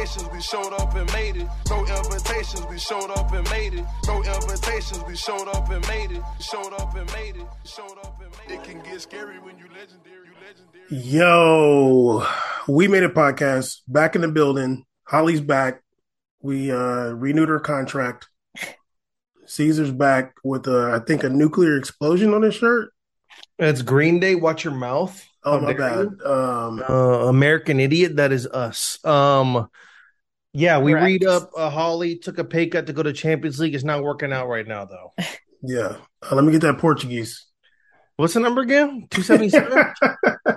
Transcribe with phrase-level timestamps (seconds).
[0.00, 1.48] invitations, we showed up and made it.
[1.68, 3.84] No invitations, we showed up and made it.
[4.06, 6.22] No invitations, we showed up and made it.
[6.40, 7.46] Showed up and made it.
[7.64, 8.60] Showed up and made it.
[8.60, 10.26] It can get scary when you legendary.
[10.26, 11.18] You legendary.
[11.18, 12.26] Yo,
[12.66, 14.84] we made a podcast back in the building.
[15.04, 15.82] Holly's back.
[16.42, 18.28] We uh renewed her contract.
[19.46, 22.90] Caesar's back with uh, I think a nuclear explosion on his shirt.
[23.58, 24.34] It's Green Day.
[24.34, 25.22] Watch your mouth.
[25.44, 26.06] Oh How my bad.
[26.24, 28.16] Um, Uh, American Idiot.
[28.16, 29.04] That is us.
[29.04, 29.68] Um,
[30.52, 31.04] yeah, we Correct.
[31.06, 31.50] read up.
[31.56, 33.74] Uh, Holly took a pay cut to go to Champions League.
[33.74, 35.12] It's not working out right now, though.
[35.62, 35.96] yeah.
[36.22, 37.46] Uh, let me get that Portuguese.
[38.16, 39.06] What's the number again?
[39.10, 39.92] Two seventy seven.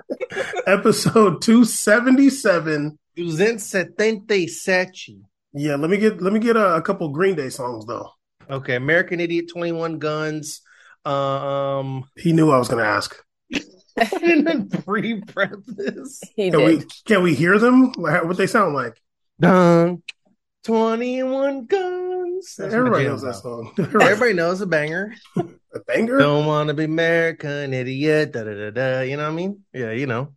[0.67, 2.97] Episode two seventy seven.
[3.15, 5.25] seventy seven.
[5.53, 8.09] Yeah, let me get let me get a, a couple Green Day songs though.
[8.49, 9.49] Okay, American Idiot.
[9.51, 10.61] Twenty one Guns.
[11.05, 13.15] Um, He knew I was going to ask.
[14.21, 16.21] then pre-prep this.
[16.35, 16.79] He Can did.
[16.79, 17.91] we can we hear them?
[17.93, 18.99] What they sound like?
[19.39, 20.03] Dun,
[20.65, 22.55] 21 guns.
[22.57, 23.75] That's Everybody knows jam's that about.
[23.75, 24.01] song.
[24.01, 25.13] Everybody knows a banger.
[25.37, 26.17] a banger.
[26.19, 28.31] Don't want to be American idiot.
[28.33, 29.01] Da, da, da, da.
[29.01, 29.61] You know what I mean?
[29.73, 30.33] Yeah, you know.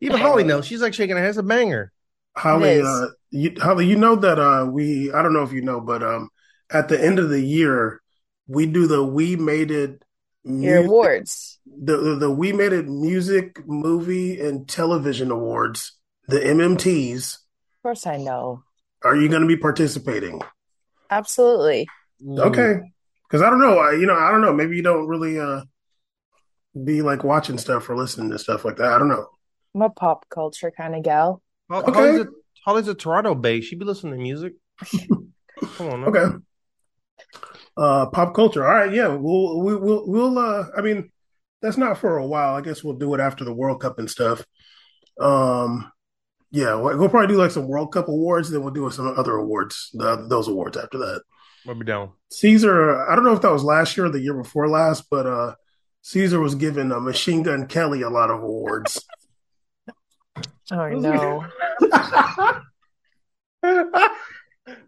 [0.00, 0.66] Even Holly knows.
[0.66, 1.28] She's like shaking her head.
[1.30, 1.92] It's a banger.
[2.36, 5.80] Holly, uh, you, Holly, you know that uh, we, I don't know if you know,
[5.80, 6.28] but um,
[6.70, 8.00] at the end of the year,
[8.46, 10.02] we do the We Made It
[10.44, 11.58] Your mu- awards.
[11.66, 15.92] the, the, the We Made It Music, Movie, and Television Awards,
[16.28, 17.38] the MMTs.
[17.80, 18.62] Of course I know.
[19.02, 20.42] Are you going to be participating?
[21.10, 21.88] Absolutely.
[22.28, 22.80] Okay.
[23.26, 23.78] Because I don't know.
[23.78, 24.52] I, you know, I don't know.
[24.52, 25.62] Maybe you don't really uh,
[26.84, 28.92] be like watching stuff or listening to stuff like that.
[28.92, 29.26] I don't know.
[29.74, 31.42] I'm a pop culture kind of gal.
[31.70, 31.92] Hol- Okay.
[31.92, 32.26] Holly's, a,
[32.64, 33.64] Holly's a Toronto base.
[33.64, 34.54] She be listening to music.
[35.76, 36.00] Come on.
[36.02, 36.06] now.
[36.08, 36.36] Okay.
[37.76, 38.66] Uh, pop culture.
[38.66, 38.92] All right.
[38.92, 39.08] Yeah.
[39.08, 40.38] We'll we, we'll we'll.
[40.38, 41.10] Uh, I mean,
[41.62, 42.54] that's not for a while.
[42.56, 44.44] I guess we'll do it after the World Cup and stuff.
[45.20, 45.90] Um,
[46.50, 48.50] yeah, we'll we'll probably do like some World Cup awards.
[48.50, 49.90] Then we'll do some other awards.
[49.92, 51.22] The, those awards after that.
[51.68, 52.12] I'll be down.
[52.30, 53.08] Caesar.
[53.08, 55.54] I don't know if that was last year or the year before last, but uh,
[56.02, 59.04] Caesar was giving uh, Machine Gun Kelly a lot of awards.
[60.72, 61.44] Oh no.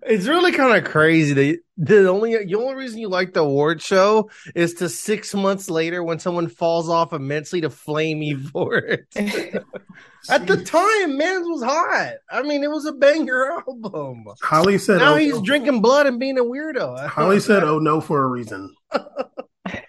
[0.03, 3.81] it's really kind of crazy that the only the only reason you like the award
[3.81, 8.77] show is to six months later when someone falls off immensely to flame you for
[8.77, 9.07] it.
[10.31, 12.13] At the time, Mans was hot.
[12.31, 14.25] I mean, it was a banger album.
[14.43, 15.43] Holly said, Now oh, he's no.
[15.43, 17.09] drinking blood and being a weirdo.
[17.09, 18.75] Holly said, "Oh no," for a reason.
[18.93, 19.01] I
[19.67, 19.83] Yeah,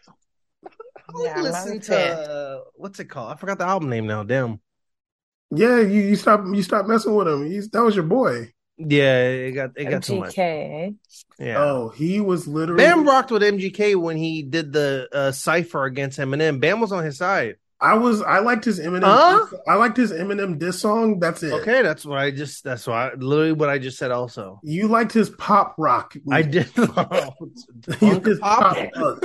[1.15, 3.31] I'm not a listen to uh, what's it called?
[3.31, 4.23] I forgot the album name now.
[4.23, 4.59] Damn.
[5.51, 7.45] Yeah, you you stop you stop messing with him.
[7.45, 8.51] He's that was your boy.
[8.77, 10.37] Yeah, it got it got too much.
[10.37, 11.57] Yeah.
[11.57, 12.83] Oh, he was literally.
[12.83, 16.59] Bam rocked with MGK when he did the uh, cipher against Eminem.
[16.59, 17.55] Bam was on his side.
[17.79, 18.21] I was.
[18.21, 19.03] I liked his Eminem.
[19.03, 19.45] Huh?
[19.67, 21.19] I liked his Eminem diss song.
[21.19, 21.51] That's it.
[21.51, 22.63] Okay, that's what I just.
[22.63, 24.11] That's why literally what I just said.
[24.11, 26.15] Also, You liked his pop rock.
[26.31, 26.67] I did.
[26.77, 26.87] You
[27.95, 28.77] Funk pop?
[28.93, 29.23] pop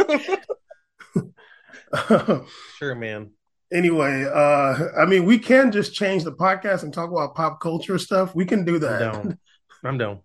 [2.78, 3.30] sure, man.
[3.73, 7.99] Anyway, uh, I mean, we can just change the podcast and talk about pop culture
[7.99, 8.34] stuff.
[8.34, 8.99] We can do I'm that.
[8.99, 9.39] down.
[9.84, 10.21] I'm down.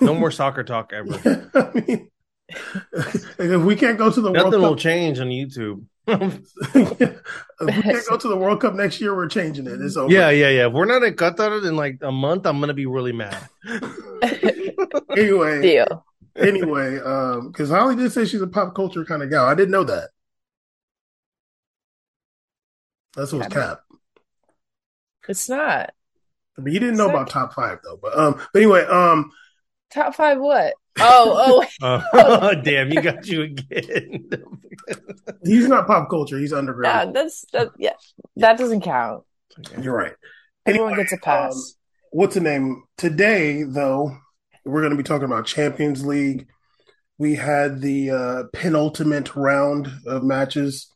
[0.00, 1.50] No more soccer talk ever.
[1.54, 2.10] I mean,
[3.38, 5.84] if we can't go to the World Cup, Nothing will World change on YouTube.
[6.08, 7.22] Cup, if
[7.60, 9.80] we can't go to the World Cup next year, we're changing it.
[9.80, 10.12] It's over.
[10.12, 10.66] yeah, yeah, yeah.
[10.68, 13.48] If we're not at Qatar in like a month, I'm gonna be really mad.
[15.16, 16.04] Anyway, Deal.
[16.36, 19.46] anyway, um, because Holly did say she's a pop culture kind of gal.
[19.46, 20.10] I didn't know that.
[23.16, 23.80] That's what's cap.
[25.28, 25.90] It's not.
[26.56, 27.98] But you didn't know about top five though.
[28.00, 29.30] But um, but anyway, um,
[29.90, 30.74] Top five what?
[30.98, 32.90] Oh, oh, Oh, damn!
[32.90, 34.28] You got you again.
[35.44, 36.38] he's not pop culture.
[36.38, 37.14] He's yeah, underground.
[37.14, 37.70] that's that.
[37.78, 37.92] Yeah,
[38.36, 39.24] that doesn't count.
[39.80, 40.14] You're right.
[40.66, 41.52] Everyone Anyway, gets a pass.
[41.54, 41.62] um,
[42.10, 43.62] what's the name today?
[43.62, 44.16] Though
[44.64, 46.46] we're going to be talking about Champions League.
[47.18, 50.88] We had the uh, penultimate round of matches.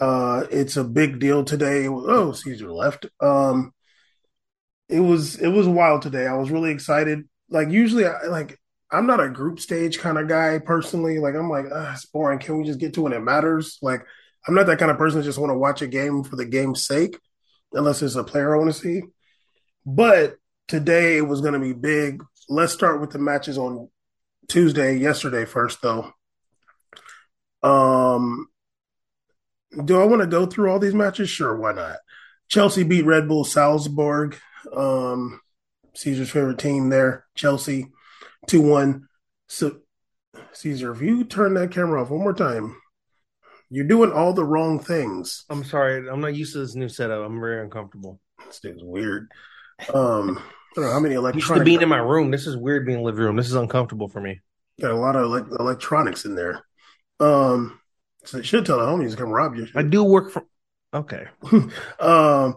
[0.00, 1.86] Uh, it's a big deal today.
[1.86, 3.06] Oh, Caesar left.
[3.20, 3.72] Um,
[4.88, 6.26] it was it was wild today.
[6.26, 7.28] I was really excited.
[7.50, 8.58] Like usually, I like
[8.90, 11.18] I'm not a group stage kind of guy personally.
[11.18, 12.38] Like I'm like, ah, it's boring.
[12.38, 13.78] Can we just get to when it matters?
[13.82, 14.00] Like
[14.48, 16.86] I'm not that kind of person just want to watch a game for the game's
[16.86, 17.18] sake,
[17.72, 19.02] unless it's a player I want to see.
[19.84, 20.36] But
[20.66, 22.22] today it was going to be big.
[22.48, 23.88] Let's start with the matches on
[24.48, 24.96] Tuesday.
[24.96, 26.12] Yesterday first, though.
[27.62, 28.48] Um,
[29.84, 31.30] do I want to go through all these matches?
[31.30, 31.96] Sure, why not?
[32.48, 34.36] Chelsea beat Red Bull Salzburg.
[34.74, 35.40] Um,
[35.94, 37.88] Caesar's favorite team there, Chelsea,
[38.46, 39.08] two one.
[39.48, 39.78] So,
[40.52, 42.76] Caesar, if you turn that camera off one more time,
[43.70, 45.44] you're doing all the wrong things.
[45.48, 46.08] I'm sorry.
[46.08, 47.24] I'm not used to this new setup.
[47.24, 48.20] I'm very uncomfortable.
[48.46, 49.30] This thing's weird.
[49.94, 52.30] Um, I don't know how many I'm used to being in my room.
[52.30, 53.36] This is weird being in the living room.
[53.36, 54.40] This is uncomfortable for me.
[54.80, 56.64] Got a lot of like, electronics in there.
[57.18, 57.80] Um,
[58.24, 59.66] so they should tell the homies to come rob you.
[59.74, 60.44] I do work for.
[60.92, 61.26] Okay.
[62.00, 62.56] um,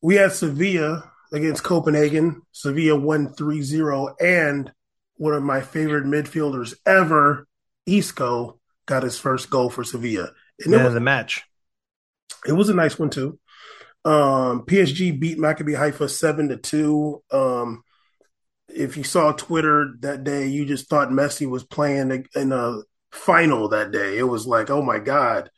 [0.00, 2.42] we had Sevilla against Copenhagen.
[2.52, 4.72] Sevilla won 3-0 and
[5.16, 7.46] one of my favorite midfielders ever,
[7.86, 10.30] Isco, got his first goal for Sevilla.
[10.60, 11.44] And it was, a match.
[12.46, 13.38] it was a nice one too.
[14.04, 17.22] Um, PSG beat Maccabi Haifa 7 to 2.
[17.30, 17.82] Um,
[18.68, 22.80] if you saw Twitter that day, you just thought Messi was playing in a
[23.12, 24.18] final that day.
[24.18, 25.50] It was like, oh my God,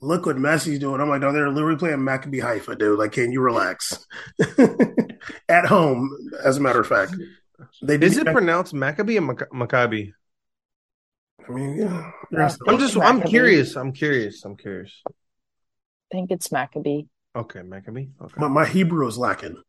[0.00, 1.00] look what Messi's doing.
[1.00, 2.98] I'm like, no, they're literally playing Maccabi Haifa, dude.
[2.98, 4.06] Like, can you relax?
[5.48, 6.10] At home,
[6.44, 7.14] as a matter of fact.
[7.82, 10.12] They Is did it pronounced Maccabi or Mac- Maccabi?
[11.48, 12.10] I mean, yeah.
[12.66, 12.96] I'm just.
[12.96, 13.76] I'm curious.
[13.76, 14.44] I'm curious.
[14.44, 15.02] I'm curious.
[15.08, 15.12] I
[16.12, 17.04] think it's Maccabee.
[17.34, 18.10] Okay, Maccabi.
[18.20, 18.34] Okay.
[18.36, 19.60] my, my Hebrew is lacking.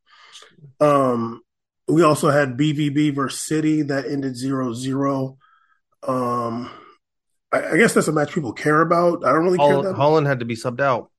[0.80, 1.42] Um,
[1.88, 5.38] we also had BVB versus City that ended 0 0.
[6.07, 6.69] Um,
[7.51, 9.25] I, I guess that's a match people care about.
[9.25, 11.12] I don't really care Haaland, that Haaland had to be subbed out.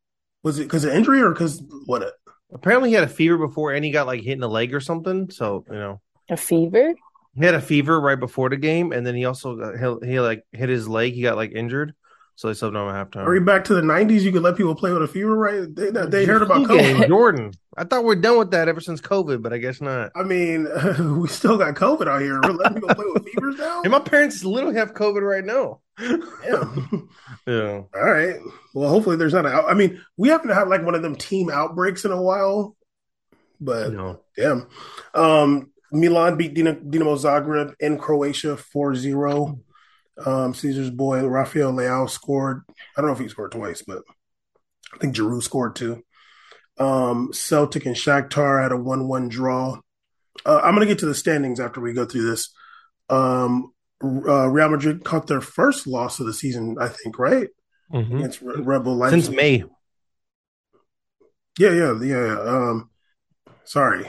[0.42, 2.02] Was it because of injury or because what?
[2.02, 2.14] It,
[2.52, 4.80] Apparently, he had a fever before, and he got like hit in the leg or
[4.80, 5.30] something.
[5.30, 6.94] So you know, A fever?
[7.36, 10.20] he had a fever right before the game, and then he also got, he, he
[10.20, 11.12] like hit his leg.
[11.14, 11.94] He got like injured,
[12.40, 13.26] so they subbed him at halftime.
[13.26, 14.22] are we back to the 90s?
[14.22, 15.68] You could let people play with a fever, right?
[15.76, 17.06] They, they heard about COVID.
[17.06, 17.52] Jordan.
[17.76, 20.10] I thought we're done with that ever since COVID, but I guess not.
[20.16, 20.64] I mean,
[21.20, 22.40] we still got COVID out here.
[22.42, 23.80] We're letting people play with fevers now?
[23.84, 25.80] And my parents literally have COVID right now.
[25.98, 27.08] Damn.
[27.46, 27.82] Yeah.
[27.94, 28.36] All right.
[28.72, 29.44] Well, hopefully there's not.
[29.44, 32.74] A, I mean, we haven't had like one of them team outbreaks in a while,
[33.60, 34.20] but No.
[34.34, 34.66] damn.
[35.14, 39.60] Um, Milan beat Dina- Dinamo Zagreb in Croatia 4-0.
[40.24, 42.62] Um, Caesar's boy Rafael Leao scored.
[42.96, 44.02] I don't know if he scored twice, but
[44.94, 46.02] I think Giroud scored too.
[46.78, 49.78] Um, Celtic and Shakhtar had a 1-1 draw.
[50.46, 52.52] Uh, I'm going to get to the standings after we go through this.
[53.08, 53.72] Um,
[54.02, 57.48] uh, Real Madrid caught their first loss of the season, I think, right?
[57.92, 58.16] Mhm.
[58.18, 59.24] Against Re- Red Bull Leipzig.
[59.24, 59.64] Since May.
[61.58, 62.26] Yeah, yeah, yeah.
[62.26, 62.40] yeah.
[62.40, 62.90] Um,
[63.64, 64.08] sorry.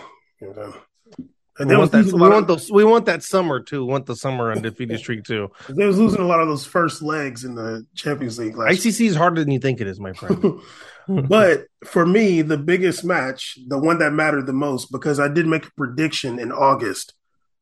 [1.61, 3.85] And We want, that, we, want of, those, we want that summer too.
[3.85, 5.51] We want the summer undefeated streak too.
[5.69, 8.55] they was losing a lot of those first legs in the Champions League.
[8.55, 10.59] ICC is harder than you think it is, my friend.
[11.07, 15.45] but for me, the biggest match, the one that mattered the most, because I did
[15.45, 17.13] make a prediction in August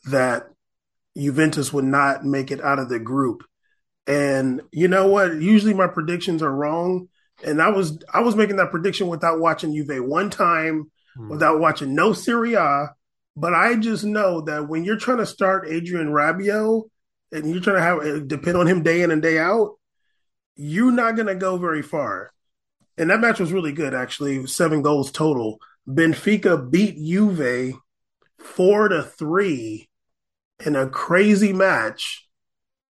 [0.06, 0.48] that
[1.18, 3.44] Juventus would not make it out of the group.
[4.08, 5.42] And you know what?
[5.42, 7.10] Usually my predictions are wrong.
[7.44, 11.30] And I was I was making that prediction without watching Juve one time, hmm.
[11.30, 12.96] without watching no Serie A.
[13.40, 16.84] But I just know that when you're trying to start Adrien Rabiot
[17.32, 19.76] and you're trying to have eh, depend on him day in and day out,
[20.58, 22.34] you're not going to go very far.
[22.98, 24.46] And that match was really good, actually.
[24.46, 25.60] Seven goals total.
[25.88, 27.76] Benfica beat Juve
[28.40, 29.88] four to three
[30.66, 32.28] in a crazy match,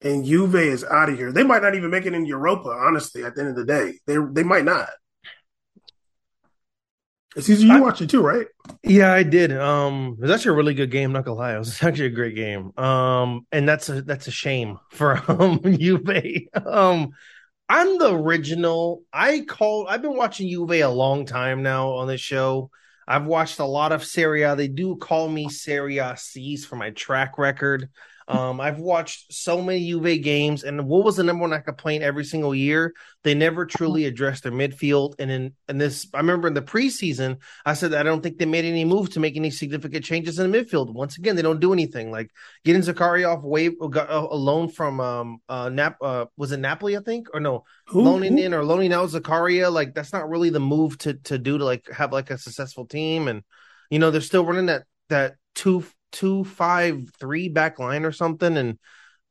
[0.01, 1.33] and Juve is out of here.
[1.33, 3.25] They might not even make it in Europa, honestly.
[3.25, 4.91] At the end of the day, they they might not.
[7.37, 7.67] It's easy.
[7.67, 8.47] You I- watch it too, right?
[8.83, 9.53] Yeah, I did.
[9.53, 11.13] Um, it was actually a really good game.
[11.13, 12.77] Not gonna lie, it was actually a great game.
[12.79, 16.49] Um, and that's a that's a shame for um Juve.
[16.65, 17.11] Um,
[17.69, 19.03] I'm the original.
[19.13, 19.87] I call.
[19.89, 22.71] I've been watching Juve a long time now on this show.
[23.09, 24.57] I've watched a lot of Serie A.
[24.57, 27.89] They do call me Serie A C's for my track record.
[28.29, 32.25] Um, I've watched so many Juve games, and what was the number one complaint every
[32.25, 32.93] single year?
[33.23, 35.15] They never truly addressed their midfield.
[35.21, 38.39] And in and this, I remember in the preseason, I said that I don't think
[38.39, 40.93] they made any move to make any significant changes in the midfield.
[40.93, 42.11] Once again, they don't do anything.
[42.11, 42.31] Like
[42.65, 46.59] getting Zakari off wave got a, a loan from um uh Nap uh was it
[46.59, 49.73] Napoli I think or no Who- loaning who- in or loaning out Zakaria.
[49.73, 52.87] Like that's not really the move to to do to like have like a successful
[52.87, 53.29] team.
[53.29, 53.43] And
[53.91, 58.57] you know they're still running that that two two five three back line or something.
[58.57, 58.79] And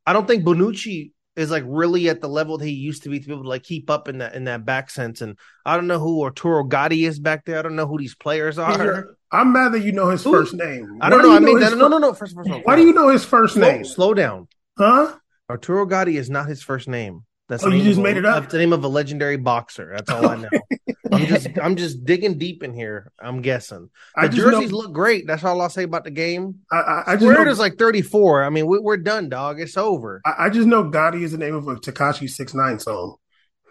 [0.05, 3.19] I don't think Bonucci is like really at the level that he used to be
[3.19, 5.21] to be able to like keep up in that in that back sense.
[5.21, 7.59] And I don't know who Arturo Gotti is back there.
[7.59, 9.15] I don't know who these players are.
[9.31, 10.97] I'm mad that you know his Who- first name.
[11.01, 11.29] I don't Why know.
[11.31, 12.13] do I mean, no, fir- no, no.
[12.13, 13.83] First, first, Why do you know his first slow, name?
[13.83, 14.47] slow down?
[14.77, 15.15] Huh?
[15.49, 17.25] Arturo Gotti is not his first name.
[17.47, 18.41] That's Oh, the you name just of a- made it up?
[18.41, 19.91] That's the name of a legendary boxer.
[19.95, 20.49] That's all I know.
[21.11, 23.11] I'm just I'm just digging deep in here.
[23.21, 25.27] I'm guessing the I jerseys know, look great.
[25.27, 26.61] That's all I'll say about the game.
[26.71, 28.43] I, I, I just Squared know, is like 34.
[28.43, 29.59] I mean, we, we're done, dog.
[29.61, 30.21] It's over.
[30.25, 33.17] I, I just know Gotti is the name of a Tekashi Six Nine song.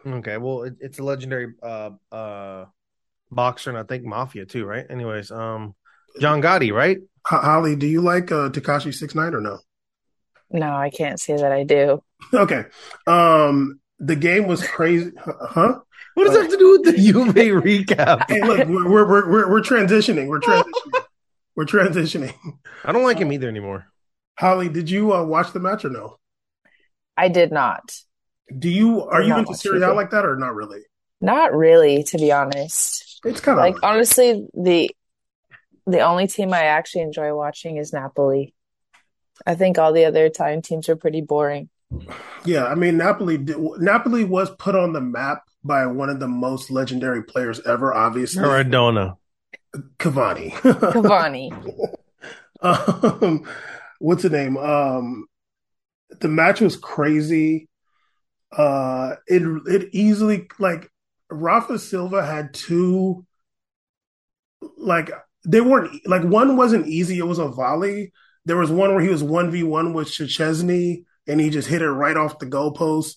[0.07, 2.67] Okay, well, it, it's a legendary uh uh
[3.33, 4.87] boxer, and I think mafia too, right?
[4.89, 5.75] Anyways, um,
[6.21, 6.99] John Gotti, right?
[7.27, 9.59] Holly, do you like uh, Tekashi Six Nine or no?
[10.51, 12.03] No, I can't say that I do.
[12.33, 12.65] Okay.
[13.07, 15.79] Um, the game was crazy, huh?
[16.15, 18.25] What does that have to do with the Juve recap?
[18.29, 20.29] Hey, look, we're we're we're we're, we're transitioning.
[20.29, 21.05] We're transitioning.
[21.57, 22.35] We're transitioning.
[22.85, 23.87] I don't like him either anymore.
[24.37, 26.19] Holly, did you uh, watch the match or no?
[27.17, 27.97] I did not.
[28.59, 29.81] Do you are you not into watch Serie.
[29.81, 30.81] A like that or not really?
[31.21, 33.21] Not really, to be honest.
[33.25, 34.91] It's kind of Like honestly, the
[35.87, 38.55] the only team I actually enjoy watching is Napoli.
[39.47, 41.69] I think all the other Italian teams are pretty boring.
[42.45, 42.67] Yeah.
[42.67, 46.71] I mean, Napoli did, Napoli was put on the map by one of the most
[46.71, 47.95] legendary players ever.
[47.95, 49.17] Obviously, Maradona.
[49.99, 50.53] Cavani.
[50.53, 51.95] Cavani.
[53.23, 53.45] um,
[53.99, 54.57] what's the name?
[54.57, 55.27] Um,
[56.21, 57.69] the match was crazy.
[58.53, 60.91] Uh, it it easily like
[61.31, 63.27] Rafa Silva had two
[64.77, 65.11] like
[65.45, 67.19] they weren't like one wasn't easy.
[67.19, 68.13] It was a volley.
[68.45, 71.83] There was one where he was one v one with Szczesny and he just hit
[71.83, 73.17] it right off the goalpost.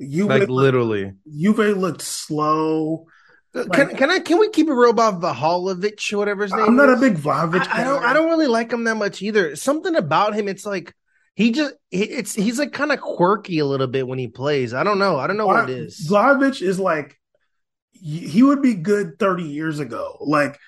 [0.00, 1.12] Juve, Like literally.
[1.28, 3.06] Juve looked slow.
[3.54, 6.64] Uh, can, can I can we keep it real about Vahalovic or whatever his name
[6.64, 7.66] I'm not a big Vlahovic.
[7.68, 8.02] I, I don't.
[8.04, 9.54] I don't really like him that much either.
[9.54, 10.92] Something about him, it's like
[11.36, 14.74] he just he- it's he's like kind of quirky a little bit when he plays.
[14.74, 15.18] I don't know.
[15.20, 16.08] I don't know what it is.
[16.10, 17.16] Vlahovic is like
[17.92, 20.18] he he would be good 30 years ago.
[20.20, 20.58] Like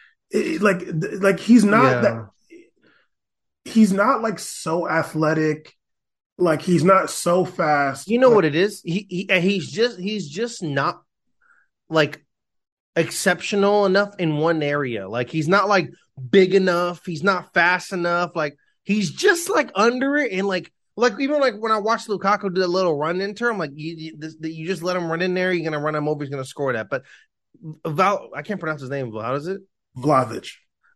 [0.61, 0.85] like
[1.21, 2.01] like he's not Yeah.
[2.03, 2.29] that
[3.65, 5.73] he's not like so athletic.
[6.39, 8.09] Like he's not so fast.
[8.09, 8.83] You know Like, what it is?
[8.85, 11.03] He, he and he's just he's just not
[11.89, 12.25] like
[12.95, 15.09] exceptional enough in one area.
[15.09, 15.91] Like he's not like
[16.31, 17.05] big enough.
[17.07, 18.33] He's not fast enough.
[18.35, 22.55] Like he's just like under it and like like even like when I watched Lukaku
[22.55, 25.11] do a little run into her, I'm like you you, this, you just let him
[25.11, 25.53] run in there.
[25.53, 26.23] You're gonna run him over.
[26.23, 26.89] He's gonna score that.
[26.91, 27.05] But
[27.87, 29.13] Val, I can't pronounce his name.
[29.13, 29.61] How does it?
[29.97, 30.51] Vlahovic.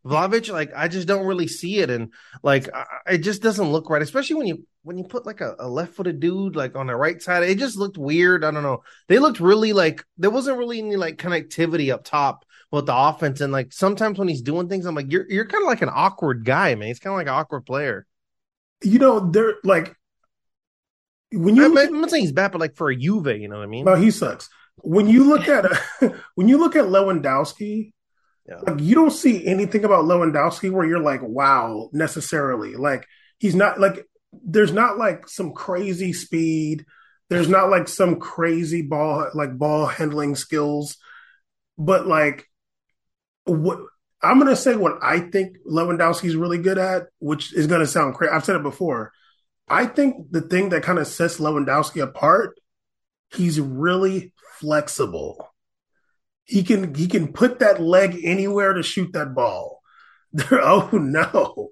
[0.05, 3.91] Vlahovic, like I just don't really see it, and like I, it just doesn't look
[3.91, 4.01] right.
[4.01, 6.97] Especially when you when you put like a, a left footed dude like on the
[6.97, 8.45] right side, it just looked weird.
[8.45, 8.83] I don't know.
[9.09, 13.41] They looked really like there wasn't really any like connectivity up top with the offense,
[13.41, 15.91] and like sometimes when he's doing things, I'm like, you're you're kind of like an
[15.93, 16.89] awkward guy, man.
[16.89, 18.07] He's kind of like an awkward player.
[18.83, 19.95] You know, they're like
[21.33, 21.79] when you.
[21.79, 23.67] I am not saying he's bad, but like for a Juve, you know what I
[23.67, 23.85] mean?
[23.85, 24.49] No, he sucks.
[24.77, 25.67] When you look at
[26.37, 27.93] when you look at Lewandowski,
[28.51, 28.57] Yeah.
[28.67, 32.75] like you don't see anything about Lewandowski where you're like, wow, necessarily.
[32.75, 33.07] Like
[33.39, 36.85] he's not like there's not like some crazy speed.
[37.29, 40.97] There's not like some crazy ball like ball handling skills.
[41.79, 42.47] But like
[43.45, 43.79] what
[44.23, 48.33] I'm gonna say what I think Lewandowski's really good at, which is gonna sound crazy.
[48.33, 49.13] I've said it before.
[49.69, 52.59] I think the thing that kind of sets Lewandowski apart
[53.35, 55.50] he's really flexible.
[56.51, 59.81] He can he can put that leg anywhere to shoot that ball.
[60.51, 61.71] oh no.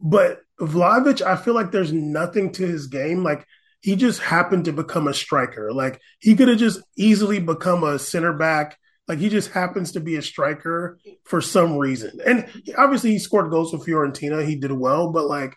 [0.00, 3.24] But Vlahovic, I feel like there's nothing to his game.
[3.24, 3.46] Like
[3.80, 5.72] he just happened to become a striker.
[5.72, 8.78] Like he could have just easily become a center back.
[9.08, 12.20] Like he just happens to be a striker for some reason.
[12.24, 14.46] And obviously he scored goals with Fiorentina.
[14.46, 15.56] He did well, but like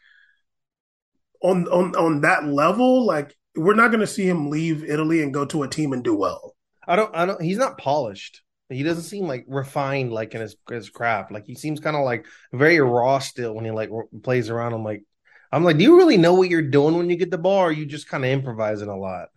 [1.44, 5.34] on on on that level, like we're not going to see him leave Italy and
[5.34, 6.56] go to a team and do well.
[6.88, 7.16] I don't.
[7.16, 7.42] I don't.
[7.42, 8.42] He's not polished.
[8.70, 11.32] He doesn't seem like refined, like in his his craft.
[11.32, 13.90] Like he seems kind of like very raw still when he like
[14.24, 14.74] plays around.
[14.74, 15.04] I'm like,
[15.52, 17.70] I'm like, do you really know what you're doing when you get the ball, or
[17.70, 19.30] are you just kind of improvising a lot?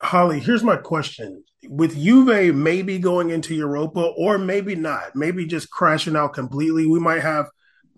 [0.00, 5.70] Holly, here's my question: With Juve maybe going into Europa, or maybe not, maybe just
[5.70, 7.48] crashing out completely, we might have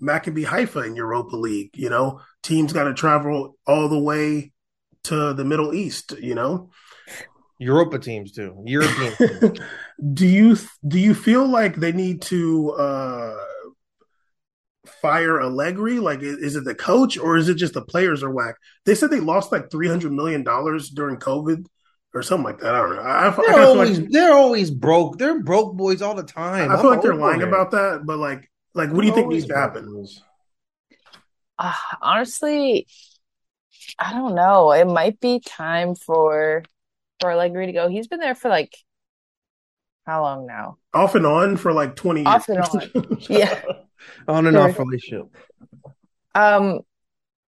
[0.03, 1.71] Maccabi Haifa in Europa League.
[1.75, 4.53] You know, teams got to travel all the way
[5.05, 6.15] to the Middle East.
[6.19, 6.71] You know,
[7.61, 8.63] Europa teams too.
[8.65, 9.15] European.
[9.17, 9.61] teams.
[10.15, 10.57] do you
[10.89, 13.37] do you feel like they need to uh
[15.03, 16.01] fire Allegri?
[16.01, 18.57] Like, is, is it the coach or is it just the players are whack?
[18.87, 21.67] They said they lost like three hundred million dollars during COVID
[22.15, 22.75] or something like that.
[22.75, 23.03] I don't know.
[23.03, 25.19] I, I, I They're kinda feel always like, they're always broke.
[25.19, 26.71] They're broke boys all the time.
[26.73, 27.49] I feel like they're I'm lying it.
[27.49, 28.03] about that.
[28.05, 30.07] But like, like, what do you think needs to happen?
[31.59, 32.87] Uh, honestly,
[33.99, 34.73] I don't know.
[34.73, 36.63] It might be time for
[37.21, 37.89] for Allegri to go.
[37.89, 38.77] He's been there for like
[40.07, 40.79] how long now?
[40.95, 42.69] Off and on for like twenty Off years.
[42.75, 43.63] and Yeah.
[44.27, 44.69] On and Sure.
[44.69, 45.27] off relationship.
[46.35, 46.81] Um,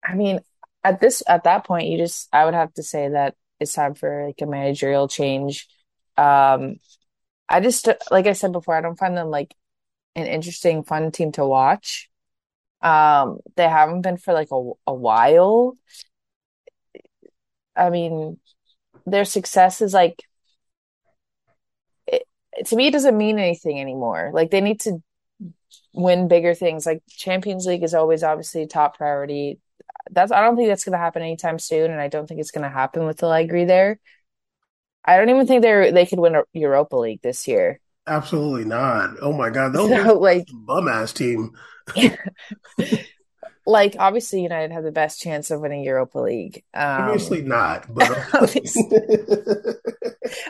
[0.05, 0.41] I mean,
[0.83, 3.95] at this at that point, you just I would have to say that it's time
[3.95, 5.69] for like a managerial change.
[6.17, 6.77] Um,
[7.49, 9.55] I just like I said before, I don't find them like
[10.17, 12.09] an interesting, fun team to watch.
[12.81, 15.77] Um, they haven't been for like a a while.
[17.77, 18.39] I mean,
[19.11, 20.23] their success is like
[22.07, 22.25] it,
[22.67, 24.31] to me, it doesn't mean anything anymore.
[24.33, 25.03] Like they need to
[25.93, 26.87] win bigger things.
[26.87, 29.61] Like Champions League is always obviously top priority.
[30.11, 32.51] That's I don't think that's going to happen anytime soon, and I don't think it's
[32.51, 33.99] going to happen with Allegri there.
[35.05, 37.81] I don't even think they're they could win a Europa League this year.
[38.07, 39.17] Absolutely not.
[39.21, 41.53] Oh my god, they'll So like bum ass team.
[43.69, 46.65] like obviously United have the best chance of winning Europa League.
[46.73, 48.83] Um, Obviously not, but obviously,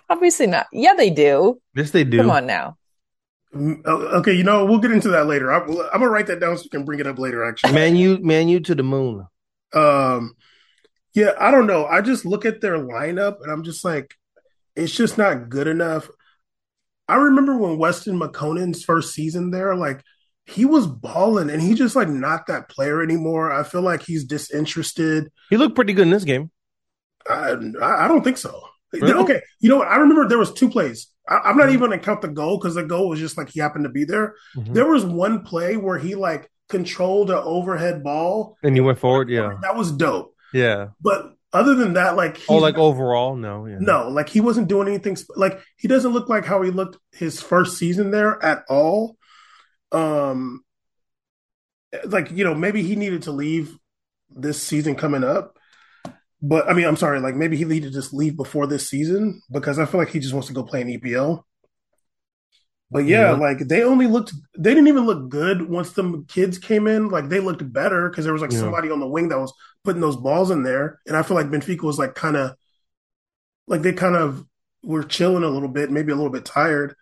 [0.09, 0.69] obviously not.
[0.73, 1.61] Yeah, they do.
[1.75, 2.19] Yes, they do.
[2.19, 2.79] Come on now.
[3.53, 5.53] Mm, okay, you know we'll get into that later.
[5.53, 7.45] I'm, I'm gonna write that down so we can bring it up later.
[7.45, 9.27] Actually, Man you man you to the moon.
[9.75, 10.35] Um,
[11.15, 11.87] yeah, I don't know.
[11.87, 14.15] I just look at their lineup and I'm just like,
[14.77, 16.09] it's just not good enough.
[17.09, 20.05] I remember when Weston McKennie's first season there, like
[20.49, 23.53] he was balling and he's just like not that player anymore.
[23.53, 25.31] I feel like he's disinterested.
[25.51, 26.51] He looked pretty good in this game.
[27.29, 27.53] I,
[27.83, 28.61] I don't think so.
[28.93, 29.13] Really?
[29.13, 29.89] Okay, you know what?
[29.89, 31.09] I remember there was two plays.
[31.29, 33.61] I, I'm not even gonna count the goal because the goal was just like he
[33.61, 34.35] happened to be there.
[34.57, 34.73] Mhm.
[34.73, 38.57] There was one play where he like controlled an overhead ball.
[38.63, 39.59] And you went forward, yeah.
[39.61, 40.35] That was dope.
[40.55, 40.89] Yeah.
[41.03, 43.77] But other than that, like Oh, like overall, no, yeah.
[43.79, 45.17] No, like he wasn't doing anything.
[45.21, 49.18] Sp- like he doesn't look like how he looked his first season there at all.
[49.93, 50.65] Um,
[52.05, 53.77] like you know, maybe he needed to leave
[54.31, 55.57] this season coming up.
[56.43, 59.43] But I mean, I'm sorry, like maybe he needed to just leave before this season
[59.53, 61.47] because I feel like he just wants to go play in EPL.
[62.91, 63.33] But yeah, Yeah.
[63.33, 67.09] like they only looked, they didn't even look good once the kids came in.
[67.11, 68.53] Like they looked better because there was like Yeah.
[68.53, 69.53] somebody on the wing that was
[69.85, 70.99] putting those balls in there.
[71.07, 72.53] And I feel like Benfica was like kind of,
[73.67, 74.45] like they kind of
[74.83, 76.95] were chilling a little bit, maybe a little bit tired.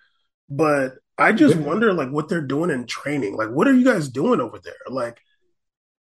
[0.49, 1.63] But I just Yeah.
[1.63, 3.37] wonder like what they're doing in training.
[3.37, 4.75] Like, what are you guys doing over there?
[4.89, 5.21] Like,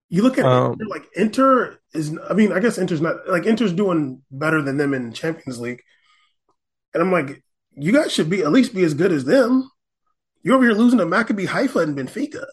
[0.08, 3.46] you look at Um, Inter, like Inter is, I mean, I guess Inter's not like
[3.46, 5.82] Inter's doing better than them in Champions League.
[6.94, 7.42] And I'm like,
[7.76, 9.70] you guys should be at least be as good as them.
[10.42, 12.44] You're over here losing to Maccabi Haifa and Benfica.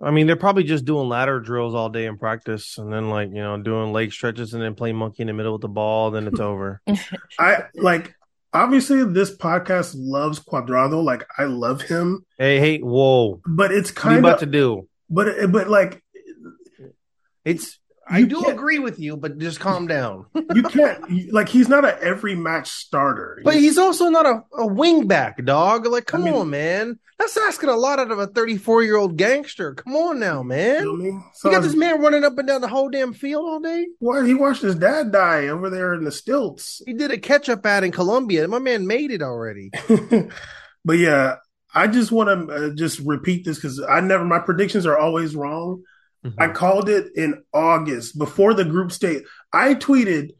[0.00, 3.28] I mean, they're probably just doing ladder drills all day in practice and then like,
[3.28, 6.10] you know, doing leg stretches and then playing monkey in the middle with the ball,
[6.10, 6.80] then it's over.
[7.38, 8.14] I like
[8.54, 11.02] obviously this podcast loves Cuadrado.
[11.02, 13.40] Like I love him, Hey, hey, whoa.
[13.46, 14.88] but it's What are you kind about of to do?
[15.10, 16.02] but but like
[17.44, 20.26] It's I do agree with you, but just calm down.
[20.54, 23.40] you can't like he's not a every match starter.
[23.44, 25.86] But he's also not a, a wing back, dog.
[25.86, 26.98] Like, come I mean- on, man.
[27.16, 29.72] That's asking a lot out of a 34 year old gangster.
[29.74, 30.82] Come on now, You man.
[30.82, 31.06] feel me?
[31.44, 33.86] You got this man running up and down the whole damn field all day.
[34.00, 36.82] why he watched his dad die over there in the stilts.
[36.84, 38.48] He did a catch up ad in Colombia.
[38.48, 39.70] My man made it already.
[40.84, 41.36] but yeah,
[41.72, 45.36] I just want to uh, just repeat this because I never my predictions are always
[45.36, 45.84] wrong.
[46.24, 46.52] I mm-hmm.
[46.54, 49.22] called it in August before the group stage.
[49.52, 50.30] I tweeted,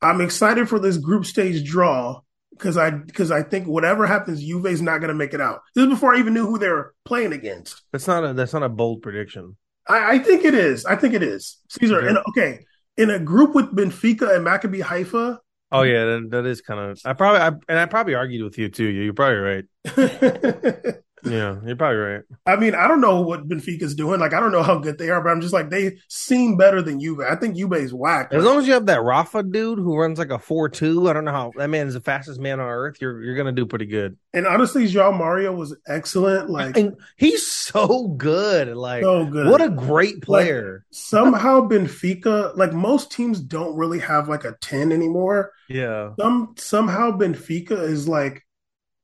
[0.00, 2.20] "I'm excited for this group stage draw
[2.50, 5.84] because I because I think whatever happens, Juve's not going to make it out." This
[5.84, 7.82] is before I even knew who they were playing against.
[7.92, 9.56] That's not a that's not a bold prediction.
[9.88, 10.86] I, I think it is.
[10.86, 11.58] I think it is.
[11.68, 12.08] Caesar, Okay.
[12.08, 12.64] in a, okay,
[12.96, 15.38] in a group with Benfica and Maccabi Haifa.
[15.72, 17.00] Oh yeah, that, that is kind of.
[17.04, 18.84] I probably I, and I probably argued with you too.
[18.84, 20.94] You're probably right.
[21.24, 22.22] Yeah, you're probably right.
[22.46, 24.20] I mean, I don't know what Benfica's doing.
[24.20, 26.82] Like, I don't know how good they are, but I'm just like, they seem better
[26.82, 27.20] than Juve.
[27.20, 28.28] I think Juve's whack.
[28.32, 31.12] As long as you have that Rafa dude who runs like a four two, I
[31.12, 32.96] don't know how that man is the fastest man on earth.
[33.00, 34.16] You're you're gonna do pretty good.
[34.32, 36.50] and honestly, Joao Mario was excellent.
[36.50, 38.76] Like, And he's so good.
[38.76, 39.46] Like so good.
[39.50, 40.84] what a great player.
[40.90, 45.52] Somehow Benfica, like most teams, don't really have like a ten anymore.
[45.68, 46.10] yeah.
[46.18, 48.44] Some somehow Benfica is like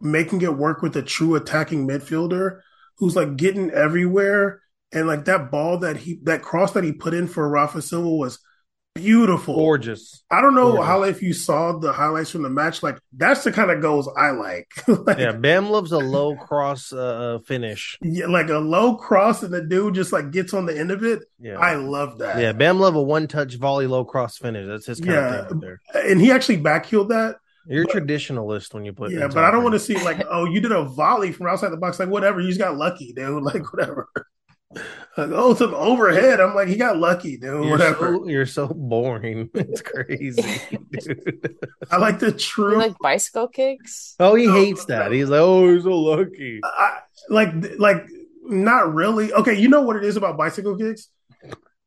[0.01, 2.61] making it work with a true attacking midfielder
[2.99, 4.61] who's like getting everywhere.
[4.93, 8.09] And like that ball that he that cross that he put in for Rafa Silva
[8.09, 8.41] was
[8.97, 9.55] beautiful.
[9.55, 10.25] Gorgeous.
[10.31, 10.87] I don't know Gorgeous.
[10.87, 14.09] how if you saw the highlights from the match, like that's the kind of goals
[14.17, 14.67] I like.
[14.89, 17.99] like, Yeah, Bam loves a low cross uh, finish.
[18.03, 21.05] yeah, like a low cross and the dude just like gets on the end of
[21.05, 21.21] it.
[21.39, 21.57] Yeah.
[21.59, 22.41] I love that.
[22.41, 24.67] yeah, Bam love a one touch volley low cross finish.
[24.67, 25.35] That's his kind Yeah.
[25.43, 26.11] of thing right there.
[26.11, 27.37] And he actually backheeled that.
[27.71, 30.27] You're But- a traditionalist when you put Yeah, but I don't want to see like,
[30.29, 31.99] oh, you did a volley from outside the box.
[32.01, 33.43] Like, whatever, you just got lucky, dude.
[33.51, 34.09] Like, whatever.
[35.17, 36.41] Like, oh, some overhead.
[36.41, 37.43] I'm like, he got lucky, dude.
[37.65, 38.15] You're whatever.
[38.17, 39.51] so, you're so boring.
[39.55, 40.43] It's crazy,
[40.91, 41.59] dude.
[41.91, 42.77] I like the You true.
[42.79, 44.15] like bicycle kicks?
[44.21, 45.07] Oh, he No, hates that.
[45.07, 45.13] no.
[45.13, 46.61] He's like, oh, he's so lucky.
[46.65, 48.07] I, like, like,
[48.45, 49.33] not really.
[49.33, 51.09] Okay, you know what it is about bicycle kicks?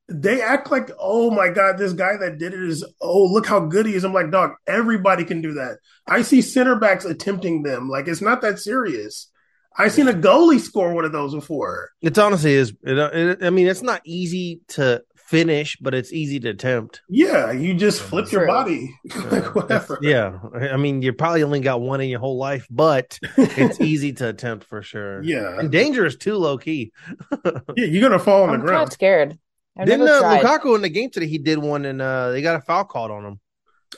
[0.10, 3.62] They act like, oh my god, this guy that did it is, oh look how
[3.62, 4.04] good he is.
[4.04, 5.78] I'm like, dog, everybody can do that.
[6.08, 7.90] I see center backs attempting them.
[7.90, 9.30] Like, it's not that serious.
[9.78, 11.90] I've seen a goalie score one of those before.
[12.02, 12.74] It's honestly is.
[12.84, 17.02] It, it, I mean, it's not easy to finish, but it's easy to attempt.
[17.10, 18.48] Yeah, you just flip your True.
[18.48, 18.94] body,
[19.32, 19.98] like whatever.
[20.02, 24.14] Yeah, I mean, you probably only got one in your whole life, but it's easy
[24.14, 25.24] to attempt for sure.
[25.24, 26.92] yeah, and dangerous too, low key.
[27.46, 27.52] yeah.
[27.76, 28.88] You're gonna fall on I'm the kind ground.
[28.90, 29.40] of scared.
[29.78, 30.44] I've Didn't never uh, tried.
[30.62, 31.28] Lukaku in the game today?
[31.28, 33.40] He did one, and uh, they got a foul called on him.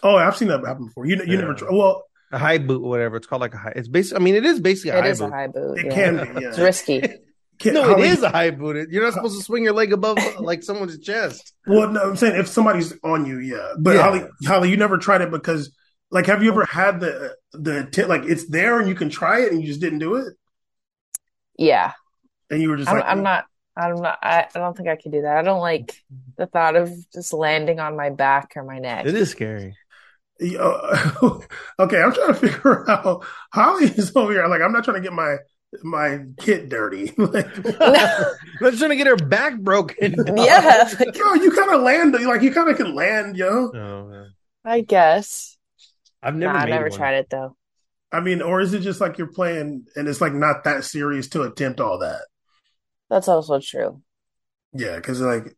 [0.03, 1.05] Oh, I've seen that happen before.
[1.05, 1.39] You you Yeah.
[1.41, 1.69] never try.
[1.71, 3.73] Well, A high boot, or whatever it's called, like a high.
[3.75, 4.21] It's basically.
[4.21, 5.25] I mean, it is basically a It high is boot.
[5.27, 5.77] a high boot.
[5.79, 5.93] it yeah.
[5.93, 6.45] can be.
[6.45, 7.01] It's risky.
[7.59, 8.89] Can- No, Holly- it is a high boot.
[8.91, 11.53] You're not supposed to swing your leg above like someone's chest.
[11.65, 13.73] Well, no, I'm saying if somebody's on you, yeah.
[13.79, 14.01] But Yeah.
[14.03, 15.73] Holly, Holly, you never tried it because,
[16.11, 19.39] like, have you ever had the the t- like it's there and you can try
[19.41, 20.33] it and you just didn't do it
[21.57, 21.93] Yeah,
[22.49, 23.45] and you were just I'm, like, I'm not.
[23.77, 24.19] I'm not.
[24.21, 25.37] I, I don't think I could do that.
[25.37, 26.31] I don't like mm-hmm.
[26.37, 29.05] the thought of just landing on my back or my neck.
[29.05, 29.75] It is scary.
[30.39, 30.59] Yeah,
[31.79, 33.25] okay, I'm trying to figure out.
[33.53, 34.47] Holly is over here.
[34.47, 35.37] Like, I'm not trying to get my
[35.83, 37.13] my kit dirty.
[37.17, 40.15] like, I'm trying to get her back broken.
[40.35, 42.13] yeah, like, yo, you kind of land.
[42.13, 43.71] Like, you kind of can land, yo.
[43.73, 44.27] Oh.
[44.63, 45.57] I guess.
[46.23, 46.57] I've Nah, never.
[46.57, 46.97] I've never one.
[46.97, 47.55] tried it though.
[48.11, 51.27] I mean, or is it just like you're playing and it's like not that serious
[51.29, 52.21] to attempt all that?
[53.15, 54.01] That's also true.
[54.73, 55.55] Yeah, because like,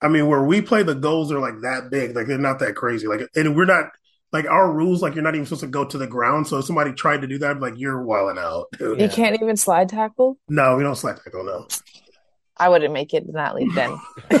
[0.00, 2.76] I mean, where we play, the goals are like that big, like they're not that
[2.76, 3.06] crazy.
[3.06, 3.90] Like, and we're not
[4.32, 6.46] like our rules, like you're not even supposed to go to the ground.
[6.46, 8.98] So if somebody tried to do that, like you're wilding out, dude.
[9.02, 10.38] You can't even slide tackle.
[10.48, 11.44] No, we don't slide tackle.
[11.44, 11.68] No,
[12.56, 13.90] I wouldn't make it in that league then.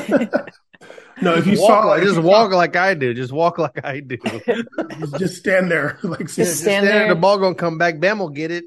[1.20, 1.34] no.
[1.34, 3.12] If you walk saw, like, just walk like I do.
[3.12, 4.16] Just walk like I do.
[5.18, 7.08] just stand there, like Just Just stand there, there.
[7.08, 8.00] The ball gonna come back.
[8.00, 8.64] Bam will get it.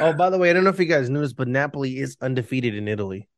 [0.00, 2.16] Oh, by the way, I don't know if you guys knew this, but Napoli is
[2.20, 3.28] undefeated in Italy.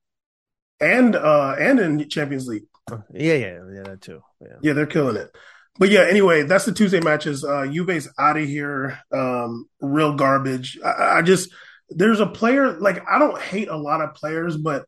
[0.80, 2.64] and uh and in Champions League.
[3.12, 4.22] Yeah, yeah, yeah, that too.
[4.40, 4.56] Yeah.
[4.62, 5.34] Yeah, they're killing it.
[5.78, 7.44] But yeah, anyway, that's the Tuesday matches.
[7.44, 8.98] Uh Juve's out of here.
[9.12, 10.78] Um, real garbage.
[10.84, 11.50] I, I just
[11.90, 14.84] there's a player like I don't hate a lot of players, but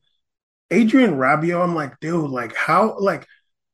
[0.73, 3.27] Adrien Rabiot, I'm like, dude, like how like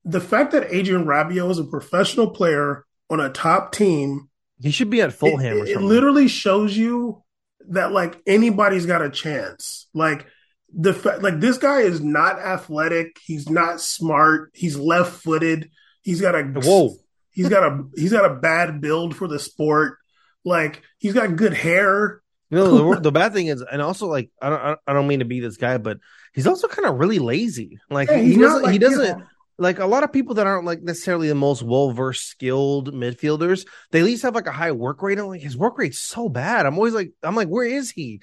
[0.05, 4.29] the fact that Adrien Rabiot is a professional player on a top team,
[4.61, 5.89] He should be at Fulham it, or it something.
[5.89, 7.22] literally shows you
[7.71, 9.89] that like anybody's got a chance.
[9.95, 10.27] Like
[10.75, 13.19] the fa- like this guy is not athletic.
[13.25, 14.51] He's not smart.
[14.55, 15.71] He's left footed.
[16.03, 16.97] He's got a Whoa.
[17.35, 19.97] He's got a he's got a bad build for the sport.
[20.45, 22.21] Like he's got good hair.
[22.51, 25.21] You know, the, the bad thing is, and also like I don't, I don't- mean
[25.21, 25.99] to be this guy, but
[26.35, 27.79] he's also kind of really lazy.
[27.89, 29.25] Like Yeah, he doesn't, like, he doesn't know,
[29.59, 33.67] like a lot of people that aren't like necessarily the most well versed, skilled midfielders.
[33.91, 35.19] They at least have like a high work rate.
[35.19, 36.67] I'm like his work rate's so bad.
[36.67, 38.21] I'm always like, I'm like, where is he?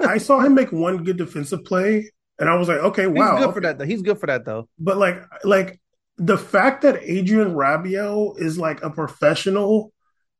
[0.00, 3.38] I saw him make one good defensive play, and I was like, okay, He's wow.
[3.38, 3.86] good for that though.
[3.86, 4.68] He's good for that though.
[4.78, 5.80] But like like
[6.16, 9.92] the fact that Adrien Rabiot is like a professional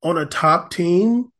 [0.03, 1.31] on a top team,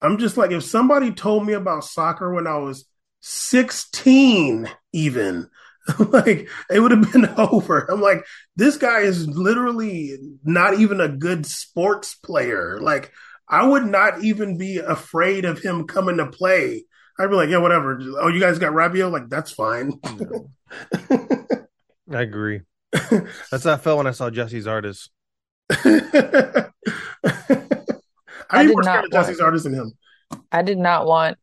[0.00, 2.86] I'm just like if somebody told me about soccer when I was
[3.20, 5.48] 16 even
[5.98, 7.90] like it would have been over.
[7.90, 8.24] I'm like
[8.56, 12.78] this guy is literally not even a good sports player.
[12.80, 13.12] Like
[13.48, 16.84] I would not even be afraid of him coming to play.
[17.18, 18.00] I'd be like, yeah, whatever.
[18.18, 19.12] Oh, you guys got Rabiot?
[19.12, 20.00] Like that's fine.
[22.10, 22.62] I agree.
[23.50, 25.10] That's how I felt when I saw Jesse's artist.
[25.70, 26.70] I,
[28.50, 29.92] I did not of Jesse's artist than him.
[30.50, 31.38] I did not want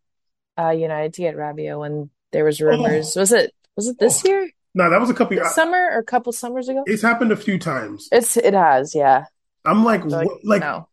[0.57, 3.15] uh, United to get Rabiot when there was rumors.
[3.15, 4.29] Was it was it this Oh.
[4.29, 5.55] year, No, that was a couple this years.
[5.55, 6.83] summer, or a couple summers ago?
[6.85, 8.07] It's happened a few times.
[8.11, 9.25] It's it has, yeah.
[9.65, 10.87] I'm like, Like, what, like, no,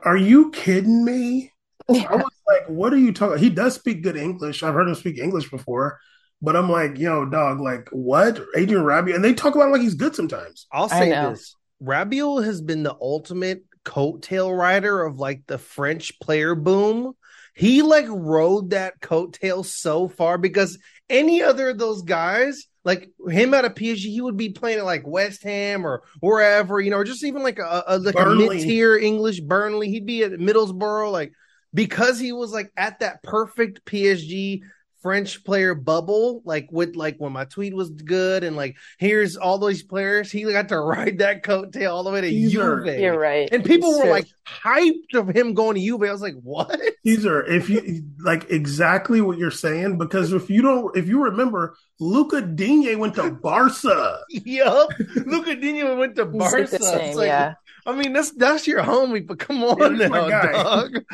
[0.00, 1.52] are you kidding me?
[1.88, 3.38] I was like, what are you talking?
[3.38, 4.62] He does speak good English.
[4.62, 5.98] I've heard him speak English before,
[6.42, 8.40] but I'm like, yo, dog, like, what?
[8.56, 10.66] Adrien Rabiot, and they talk about him like he's good sometimes.
[10.72, 11.30] I'll say know.
[11.30, 17.12] this: Rabiot has been the ultimate coattail rider of like the French player boom.
[17.54, 23.54] He like rode that coattail so far because any other of those guys, like him
[23.54, 26.98] out of PSG, he would be playing at like West Ham or wherever, you know,
[26.98, 28.46] or just even like a, a like Burnley.
[28.46, 29.90] a mid tier English Burnley.
[29.90, 31.32] He'd be at Middlesbrough, like
[31.74, 34.62] because he was like at that perfect PSG
[35.06, 39.56] French player bubble, like with like when my tweet was good and like here's all
[39.56, 42.98] those players, he got to ride that coattail all the way to These are- Juve.
[42.98, 43.48] You're right.
[43.52, 44.10] And people It's were true.
[44.10, 46.02] like hyped of him going to Juve.
[46.02, 46.80] I was like, what?
[47.04, 51.22] These are if you like exactly what you're saying because if you don't, if you
[51.22, 54.18] remember, Luca Digne went to Barca.
[54.28, 54.90] yup.
[55.24, 56.56] Luca Digne went to He's Barca.
[56.62, 57.54] like It's same, like, yeah.
[57.86, 60.52] I mean, that's that's your homie, but come on Yeah, my now, guy.
[60.52, 61.04] dog.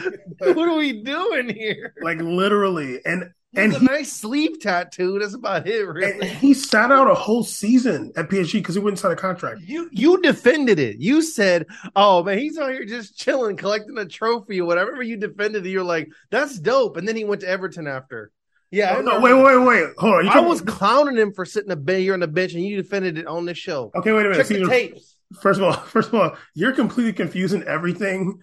[0.56, 1.92] what are we doing here?
[2.00, 5.18] Like literally, and And he nice sleeve tattoo.
[5.18, 6.28] That's about it, and really.
[6.28, 9.60] he sat out a whole season at PSG because he wouldn't sign a contract.
[9.60, 10.96] You you defended it.
[11.00, 15.18] You said, "Oh man, he's out here just chilling, collecting a trophy or whatever." You
[15.18, 15.70] defended it.
[15.70, 18.30] You're like, "That's dope." And then he went to Everton after.
[18.70, 20.24] Yeah, Oh, no, wait, wait, wait, hold on.
[20.24, 22.64] You I talking- was clowning him for sitting a bed here on the bench, and
[22.64, 23.90] you defended it on this show.
[23.94, 24.12] okay.
[24.12, 24.46] Wait a minute.
[24.48, 25.14] Check the tapes.
[25.42, 28.40] First of all, first of all, you're completely confusing everything.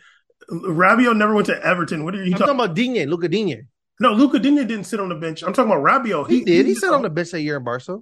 [0.51, 2.03] Rabiot never went to Everton.
[2.05, 2.45] What are you I'm talking?
[2.47, 3.63] talking about Digne, Luca Digne.
[3.99, 5.43] No, Luca Digne didn't sit on the bench.
[5.43, 6.29] I'm talking about Rabiot.
[6.29, 6.65] He, did.
[6.65, 7.97] He sat on the bench that year in Barca.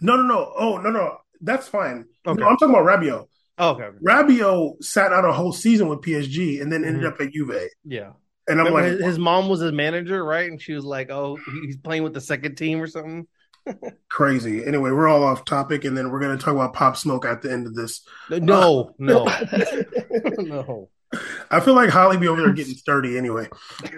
[0.00, 0.52] No, no, no.
[0.58, 1.18] Oh, no, no.
[1.40, 2.06] That's fine.
[2.26, 2.40] Okay.
[2.40, 3.26] No, I'm talking about Rabiot.
[3.58, 3.88] Oh, okay.
[4.04, 7.12] Rabiot sat out a whole season with PSG and then ended Mhm.
[7.12, 7.68] up at Juve.
[7.84, 8.12] Yeah.
[8.48, 10.48] And I'm Remember like, his, his mom was his manager, right?
[10.50, 13.26] And she was like, "Oh, he's playing with the second team or something."
[14.08, 14.64] crazy.
[14.64, 17.42] Anyway, we're all off topic, and then we're going to talk about Pop Smoke at
[17.42, 18.06] the end of this.
[18.30, 19.24] No, no,
[20.38, 20.90] no.
[21.50, 23.48] I feel like Holly be over there getting sturdy anyway.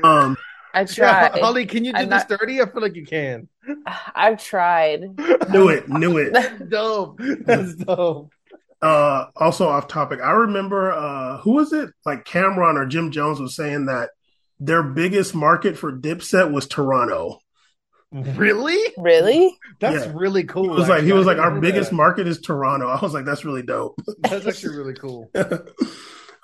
[0.03, 0.37] Um,
[0.79, 1.41] I Yeah, tried.
[1.41, 2.61] Holly, can you do I'm this not- thirty?
[2.61, 3.49] I feel like you can.
[4.15, 5.01] I've tried.
[5.51, 6.33] knew it, knew it.
[6.71, 7.19] dope.
[7.41, 8.33] That's dope.
[8.81, 11.91] Uh, also off topic, I remember uh, who was it?
[12.07, 14.11] Like Cam'ron or Jim Jones was saying that
[14.61, 17.41] their biggest market for Dipset was Toronto.
[18.13, 18.81] Really?
[18.97, 19.55] Really?
[19.81, 20.13] That's Yeah.
[20.15, 20.63] really cool.
[20.63, 21.97] He was like, he was like, our biggest that.
[21.97, 22.87] market is Toronto.
[22.89, 24.01] I was like, that's really dope.
[24.21, 25.29] That's actually really cool.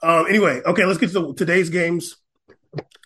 [0.02, 2.16] um, anyway, okay, let's get to today's games.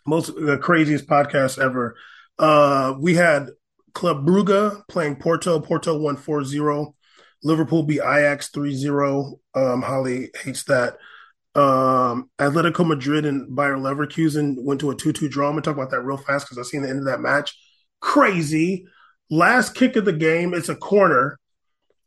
[0.08, 1.96] Most the craziest podcast ever.
[2.38, 3.50] Uh, we had
[3.92, 5.60] Club Brugge playing Porto.
[5.60, 6.94] Porto won 4-0.
[7.42, 9.38] Liverpool beat Ajax 3-0.
[9.54, 10.96] Um, Holly hates that.
[11.54, 15.48] Um, Atletico Madrid and Bayer Leverkusen went to a 2-2 draw.
[15.48, 17.58] I'm gonna talk about that real fast because I've seen the end of that match.
[18.00, 18.86] Crazy.
[19.30, 21.38] Last kick of the game, it's a corner.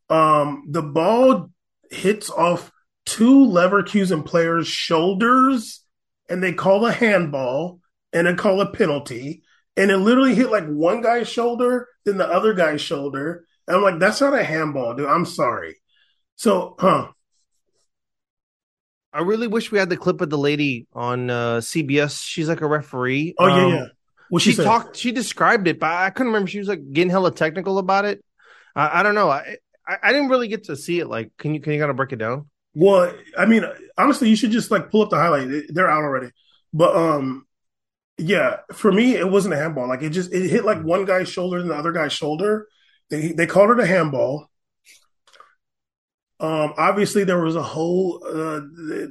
[0.10, 1.52] Um, the ball
[1.92, 2.72] hits off
[3.06, 5.84] two Leverkusen players' shoulders,
[6.30, 7.81] and they call a handball
[8.14, 9.44] and then call a penalty.
[9.78, 13.46] And it literally hit like one guy's shoulder, then the other guy's shoulder.
[13.68, 15.08] And I'm like, that's not a handball, dude.
[15.08, 15.76] I'm sorry.
[16.36, 17.10] So, huh?
[19.14, 22.24] I really wish we had the clip of the lady on uh, CBS.
[22.26, 23.36] She's like a referee.
[23.38, 23.86] Oh yeah, Um, yeah.
[24.30, 24.96] What she she, talked.
[24.96, 26.50] She described it, but I couldn't remember.
[26.50, 28.24] She was like getting hella technical about it.
[28.76, 29.30] I, I don't know.
[29.30, 31.08] I, I I didn't really get to see it.
[31.08, 32.50] Like, can you can you kind of break it down?
[32.74, 33.66] Well, I mean,
[33.98, 35.66] honestly, you should just like pull up the highlight.
[35.70, 36.32] They're out already.
[36.74, 37.46] But um,
[38.22, 39.88] yeah, for me, it wasn't a handball.
[39.88, 42.68] Like it just it hit like one guy's shoulder and the other guy's shoulder.
[43.10, 44.50] They they called it a handball.
[46.40, 48.62] Um, obviously there was a whole, uh,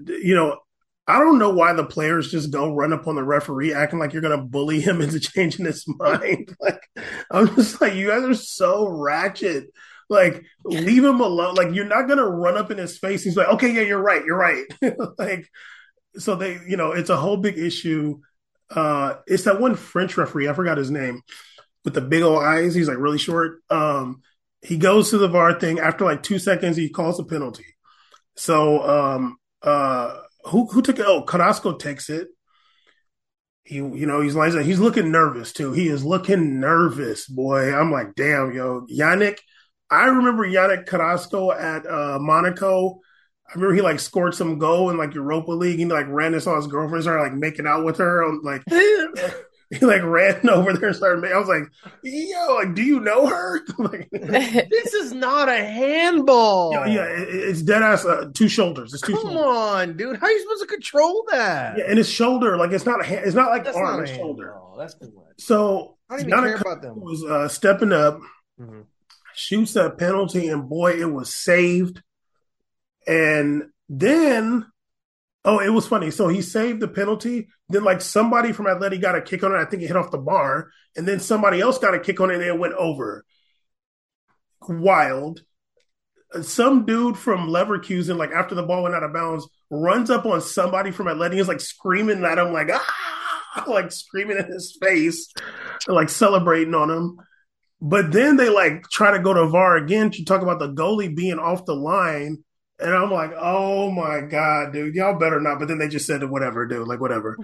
[0.07, 0.59] you know,
[1.07, 4.13] I don't know why the players just go run up on the referee acting like
[4.13, 6.57] you're gonna bully him into changing his mind.
[6.61, 6.83] Like
[7.31, 9.73] I'm just like, you guys are so ratchet.
[10.09, 11.55] Like, leave him alone.
[11.55, 13.23] Like, you're not gonna run up in his face.
[13.23, 14.65] He's like, okay, yeah, you're right, you're right.
[15.19, 15.49] like,
[16.17, 18.21] so they, you know, it's a whole big issue.
[18.71, 20.49] Uh, it's that one French referee.
[20.49, 21.23] I forgot his name,
[21.85, 22.75] with the big old eyes.
[22.75, 23.61] He's like really short.
[23.71, 24.23] Um,
[24.63, 26.77] he goes to the VAR thing after like two seconds.
[26.77, 27.67] He calls a penalty.
[28.37, 31.07] So, um, uh, who who took it?
[31.07, 32.29] Oh, Carrasco takes it.
[33.65, 35.73] He, you know, he's like he's looking nervous too.
[35.73, 37.75] He is looking nervous, boy.
[37.75, 39.39] I'm like, damn, yo, Yannick.
[39.91, 43.01] I remember Yannick Carrasco at uh, Monaco.
[43.51, 45.79] I remember he like scored some goal in like Europa League.
[45.79, 48.23] He like ran this saw his girlfriend, started like making out with her.
[48.23, 51.21] I'm like, he like ran over there and started.
[51.21, 51.65] Making, I was like,
[52.05, 53.61] yo, like, do you know her?
[53.79, 56.73] like, This is not a handball.
[56.73, 58.05] yeah, yeah, it- it's dead ass.
[58.05, 58.95] Uh, two shoulders.
[58.95, 59.43] It's two Come shoulders.
[59.43, 60.17] on, dude.
[60.19, 61.77] How are you supposed to control that?
[61.79, 64.03] Yeah, and his shoulder, like it's not a hand, it's not like That's arm, not
[64.09, 64.47] it's shoulder.
[64.53, 64.77] handball.
[64.79, 65.25] That's too much.
[65.39, 67.01] So I don't even care about them.
[67.01, 68.21] was uh, stepping up,
[68.61, 68.85] Mhm.
[69.35, 72.03] shoots that penalty, and boy, it was saved.
[73.11, 74.65] And then,
[75.45, 76.13] oh, it was funny.
[76.13, 77.49] So he saved the penalty.
[77.69, 79.57] Then, like somebody from Atleti got a kick on it.
[79.59, 82.31] I think it hit off the bar, and then somebody else got a kick on
[82.31, 83.25] it, and it went over.
[84.69, 85.43] Wild.
[86.43, 90.41] Some dude from Leverkusen, like after the ball went out of bounds, runs up on
[90.41, 94.79] somebody from Atleti, and is like screaming at him, like ah, like screaming in his
[94.81, 95.33] face,
[95.89, 97.19] like celebrating on him.
[97.81, 101.13] But then they like try to go to VAR again to talk about the goalie
[101.13, 102.45] being off the line.
[102.83, 105.59] And I'm like, oh my God, dude, y'all better not.
[105.59, 107.37] But then they just said whatever, dude, like whatever.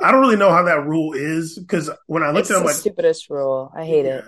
[0.00, 2.60] I don't really know how that rule is because when I looked It's at it,
[2.60, 3.72] I'm like, stupidest rule.
[3.76, 4.24] I hate it.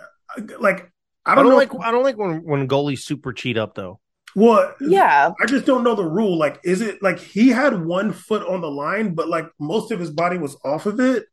[0.61, 0.91] like,
[1.25, 1.57] I I don't, don't know.
[1.57, 1.71] like.
[1.81, 4.01] I don't like when when goalies super cheat up though.
[4.35, 5.33] what, Yeah.
[5.41, 6.37] I just don't know the rule.
[6.37, 10.01] Like, is it like he had one foot on the line, but like most of
[10.01, 11.27] his body was off of it?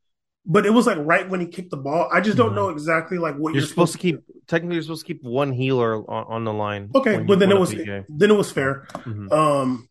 [0.46, 2.08] But it was like right when he kicked the ball.
[2.10, 2.56] I just don't Mhm.
[2.56, 4.20] know exactly like what You're supposed to keep.
[4.46, 6.90] Technically, you're supposed to keep one healer on, on the line.
[6.94, 8.86] Okay, but then it was then it was fair.
[8.92, 9.30] Mhm.
[9.32, 9.88] Um,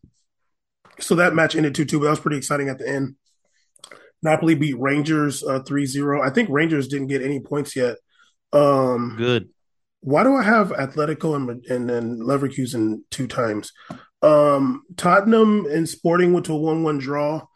[0.98, 3.14] so that match ended 2 2, but that was pretty exciting at the end.
[4.22, 6.20] Napoli beat Rangers uh, 3 0.
[6.20, 7.96] I think Rangers didn't get any points yet.
[8.52, 9.48] Um, Good.
[10.00, 13.72] why do I have Atletico and, and then Leverkusen two times?
[14.20, 17.46] Um, Tottenham and Sporting went to a 1 1 draw.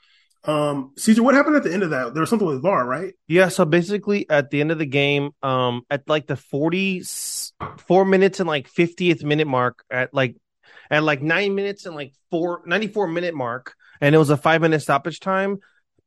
[0.45, 2.13] Um, Caesar, what happened at the end of that?
[2.13, 3.15] There was something with VAR, right?
[3.27, 8.41] Yeah, so basically at the end of the game, um, at like the forty-four minutes
[8.41, 10.37] and like 50th minute mark, at like
[10.91, 14.61] at like nine minutes and like four 94 minute mark, and it was a five
[14.61, 15.59] minute stoppage time.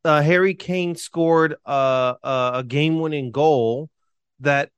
[0.06, 3.90] Uh, Harry Kane scored uh, a, a game winning goal
[4.40, 4.70] that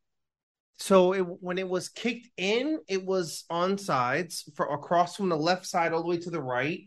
[0.77, 5.37] so it, when it was kicked in, it was on sides for across from the
[5.37, 6.83] left side all the way to the right.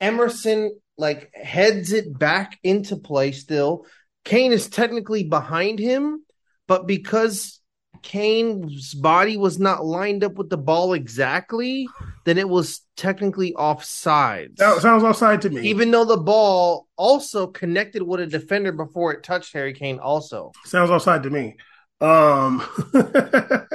[0.00, 3.86] Emerson like heads it back into play still
[4.24, 6.24] Kane is technically behind him,
[6.66, 7.60] but because
[8.02, 11.86] Kane's body was not lined up with the ball exactly,
[12.24, 14.52] then it was technically offside.
[14.56, 15.62] That sounds offside to me.
[15.68, 20.52] Even though the ball also connected with a defender before it touched Harry Kane, also.
[20.64, 21.56] sounds offside to me.
[22.00, 22.62] Um,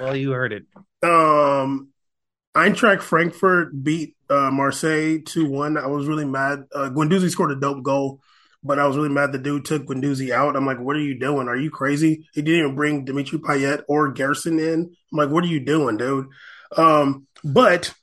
[0.00, 0.64] Well, you heard it.
[1.04, 1.91] um,
[2.54, 5.78] Eintracht Frankfurt beat uh, Marseille 2 1.
[5.78, 6.64] I was really mad.
[6.74, 8.20] Uh, Guendouzi scored a dope goal,
[8.62, 10.54] but I was really mad the dude took Guendouzi out.
[10.54, 11.48] I'm like, what are you doing?
[11.48, 12.28] Are you crazy?
[12.34, 14.94] He didn't even bring Dimitri Payet or Gerson in.
[15.12, 16.26] I'm like, what are you doing, dude?
[16.76, 17.94] Um, but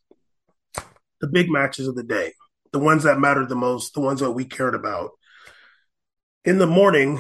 [1.22, 2.34] the big matches of the day,
[2.72, 5.12] the ones that mattered the most, the ones that we cared about.
[6.44, 7.20] In the morning,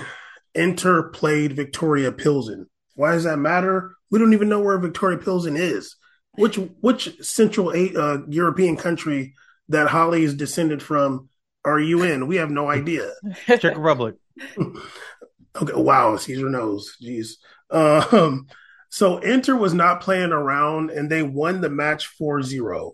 [0.55, 2.67] Inter played Viktoria Pilsen.
[2.95, 3.95] Why does that matter?
[4.09, 5.95] We don't even know where Viktoria Pilsen is.
[6.33, 9.33] Which which Central uh, European country
[9.69, 11.29] that Holly is descended from
[11.65, 12.27] are you in?
[12.27, 13.11] We have no idea.
[13.47, 14.15] Czech Republic.
[15.59, 16.95] Okay, wow, Caesar knows.
[17.01, 17.33] Jeez.
[17.71, 18.47] Um,
[18.89, 22.91] so Inter was not playing around and they won the match 4-0.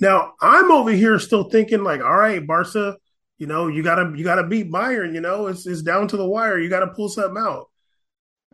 [0.00, 2.96] Now, I'm over here still thinking like, all right, Barca,
[3.38, 6.26] you know, you gotta you gotta beat Bayern, you know, it's it's down to the
[6.26, 6.58] wire.
[6.58, 7.66] You gotta pull something out.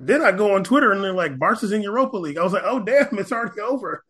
[0.02, 2.38] Then I go on Twitter and they're like, Barca's in Europa League.
[2.38, 4.02] I was like, oh damn, it's already over.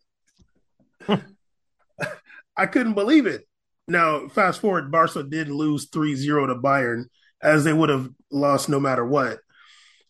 [2.56, 3.46] I couldn't believe it.
[3.88, 7.06] Now, fast forward, Barca did lose 3 0 to Bayern,
[7.42, 9.40] as they would have lost no matter what.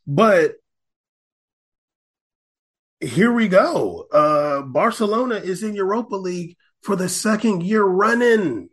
[0.07, 0.53] But
[3.01, 4.07] here we go.
[4.13, 8.70] Uh, Barcelona is in Europa League for the second year running.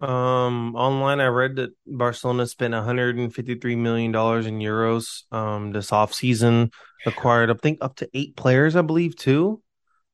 [0.00, 6.12] Um, online, I read that Barcelona spent 153 million dollars in euros um this off
[6.12, 6.70] season.
[7.06, 9.62] Acquired, I think, up to eight players, I believe, too.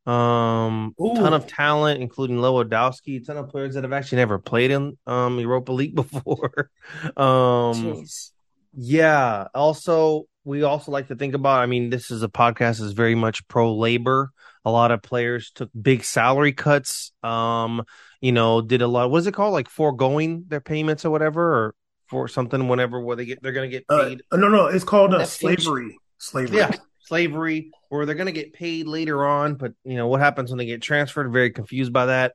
[0.06, 1.14] Um, Ooh.
[1.14, 3.24] ton of talent, including Lewandowski.
[3.24, 6.70] Ton of players that have actually never played in um Europa League before.
[7.16, 8.30] um, Jeez.
[8.74, 9.46] yeah.
[9.54, 11.60] Also, we also like to think about.
[11.60, 14.30] I mean, this is a podcast is very much pro labor.
[14.64, 17.12] A lot of players took big salary cuts.
[17.22, 17.84] Um,
[18.20, 19.10] you know, did a lot.
[19.10, 19.52] What is it called?
[19.52, 21.74] Like foregoing their payments or whatever, or
[22.08, 22.68] for something.
[22.68, 24.22] Whenever where they get, they're going to get Uh, paid.
[24.32, 25.62] no, no, it's called uh, The future.
[25.62, 25.98] slavery.
[26.18, 26.58] Slavery.
[26.58, 26.70] yeah,
[27.00, 29.56] slavery, or they're going to get paid later on.
[29.56, 31.32] But you know what happens when they get transferred?
[31.32, 32.34] Very confused by that.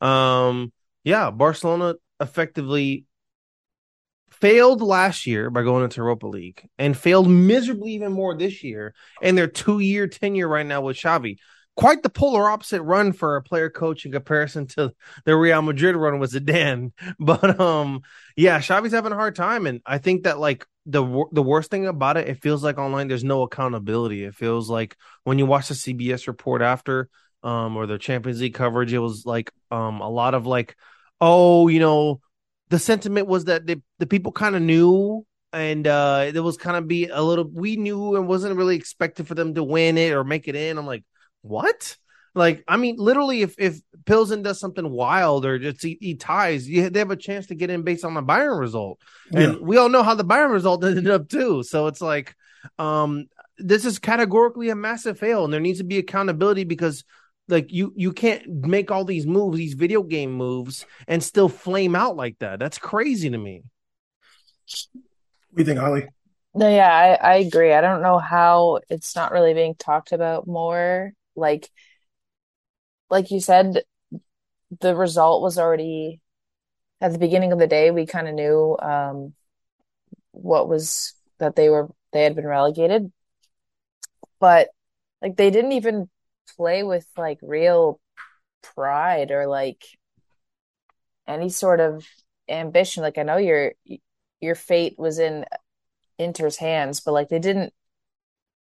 [0.00, 0.72] Um,
[1.04, 3.04] yeah, Barcelona effectively
[4.30, 8.94] failed last year by going into Europa League and failed miserably even more this year.
[9.22, 11.36] And their two year tenure right now with Xavi.
[11.76, 14.92] Quite the polar opposite run for a player coach in comparison to
[15.26, 16.92] the Real Madrid run with Zidane.
[17.18, 18.00] But um,
[18.34, 21.86] yeah, Xavi's having a hard time, and I think that like the the worst thing
[21.86, 24.24] about it, it feels like online there's no accountability.
[24.24, 27.08] It feels like when you watch the CBS report after
[27.42, 30.76] um or the Champions League coverage, it was like um a lot of like,
[31.20, 32.20] oh, you know,
[32.70, 36.76] the sentiment was that the the people kind of knew and uh there was kind
[36.76, 40.12] of be a little we knew and wasn't really expected for them to win it
[40.12, 40.78] or make it in.
[40.78, 41.04] I'm like,
[41.46, 41.96] what?
[42.34, 46.68] Like, I mean, literally, if if Pilsen does something wild or just he, he ties,
[46.68, 49.00] you, they have a chance to get in based on the Bayern result.
[49.34, 49.58] And Yeah.
[49.60, 51.62] we all know how the Bayern result ended up too.
[51.62, 52.34] So it's like,
[52.78, 53.26] um,
[53.58, 57.04] this is categorically a massive fail, and there needs to be accountability because,
[57.48, 61.94] like, you you can't make all these moves, these video game moves, and still flame
[61.96, 62.58] out like that.
[62.58, 63.62] That's crazy to me.
[65.50, 66.06] What do you think, Holly?
[66.54, 66.90] No, yeah,
[67.22, 67.72] I, I agree.
[67.72, 71.12] I don't know how it's not really being talked about more.
[71.36, 71.70] Like,
[73.10, 73.82] like you said,
[74.80, 76.20] the result was already
[77.00, 77.90] at the beginning of the day.
[77.90, 79.34] We kind of knew um,
[80.32, 83.12] what was that they were they had been relegated,
[84.40, 84.68] but
[85.22, 86.08] like they didn't even
[86.56, 88.00] play with like real
[88.62, 89.84] pride or like
[91.26, 92.06] any sort of
[92.48, 93.02] ambition.
[93.02, 93.72] Like I know your
[94.40, 95.44] your fate was in
[96.18, 97.72] Inter's hands, but like they didn't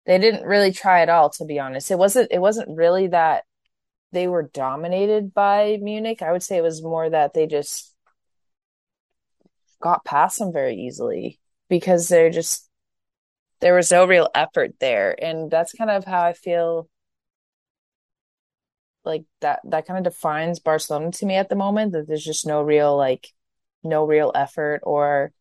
[0.10, 1.92] they didn't really try at all, to be honest.
[1.92, 3.44] It wasn't it wasn't really that
[4.12, 6.24] they were dominated by Munich.
[6.24, 7.94] I would say it was more that they just
[9.80, 12.68] got past them very easily because they're just
[13.60, 15.16] there was no real effort there.
[15.24, 16.90] And that's kind of how I feel
[19.06, 22.48] like that that kind of defines Barcelona to me at the moment, that there's just
[22.48, 23.28] no real like
[23.84, 25.32] no real effort or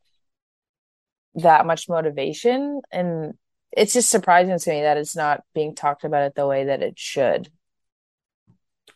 [1.36, 2.82] that much motivation.
[2.92, 3.32] And
[3.72, 6.82] it's just surprising to me that it's not being talked about it the way that
[6.82, 7.50] it should.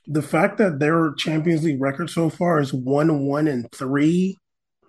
[0.07, 4.39] The fact that their Champions League record so far is one, one, and three.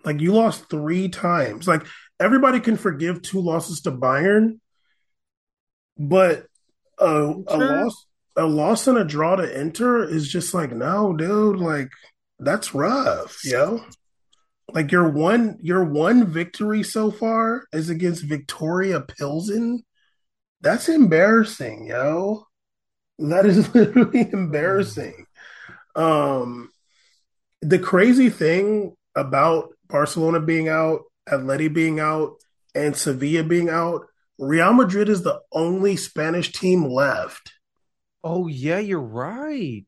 [0.03, 1.67] Like you lost three times.
[1.67, 1.85] Like
[2.19, 4.59] everybody can forgive two losses to Bayern,
[5.97, 6.45] but
[6.97, 8.05] a, a loss,
[8.35, 11.57] a loss and a draw to Inter is just like no, dude.
[11.57, 11.89] Like
[12.39, 13.81] that's rough, yo.
[14.71, 19.83] Like your one your one victory so far is against Viktoria Pilsen.
[20.61, 22.47] That's embarrassing, yo.
[23.19, 25.25] That is literally embarrassing.
[25.95, 26.69] Um
[27.61, 32.35] the crazy thing about Barcelona being out, Atleti being out,
[32.75, 34.07] and Sevilla being out,
[34.39, 37.53] Real Madrid is the only Spanish team left.
[38.23, 39.85] Oh yeah, you're right.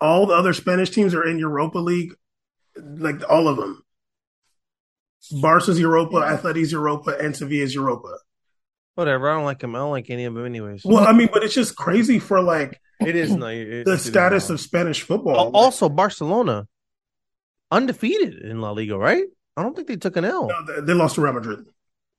[0.00, 2.14] All the other Spanish teams are in Europa League,
[2.82, 3.82] like all of them.
[5.40, 6.36] Barca's Europa, yeah.
[6.36, 8.18] Atleti's Europa, and Sevilla's Europa.
[8.94, 9.30] Whatever.
[9.30, 9.74] I don't like them.
[9.74, 10.84] I don't like any of them, anyways.
[10.84, 14.48] Well, I mean, but it's just crazy for like it is no, it, the status
[14.50, 15.50] of Spanish football.
[15.54, 16.66] Also, Barcelona
[17.70, 19.24] undefeated in La Liga, right?
[19.56, 20.48] I don't think they took an L.
[20.48, 21.66] No, they, they lost to Real Madrid.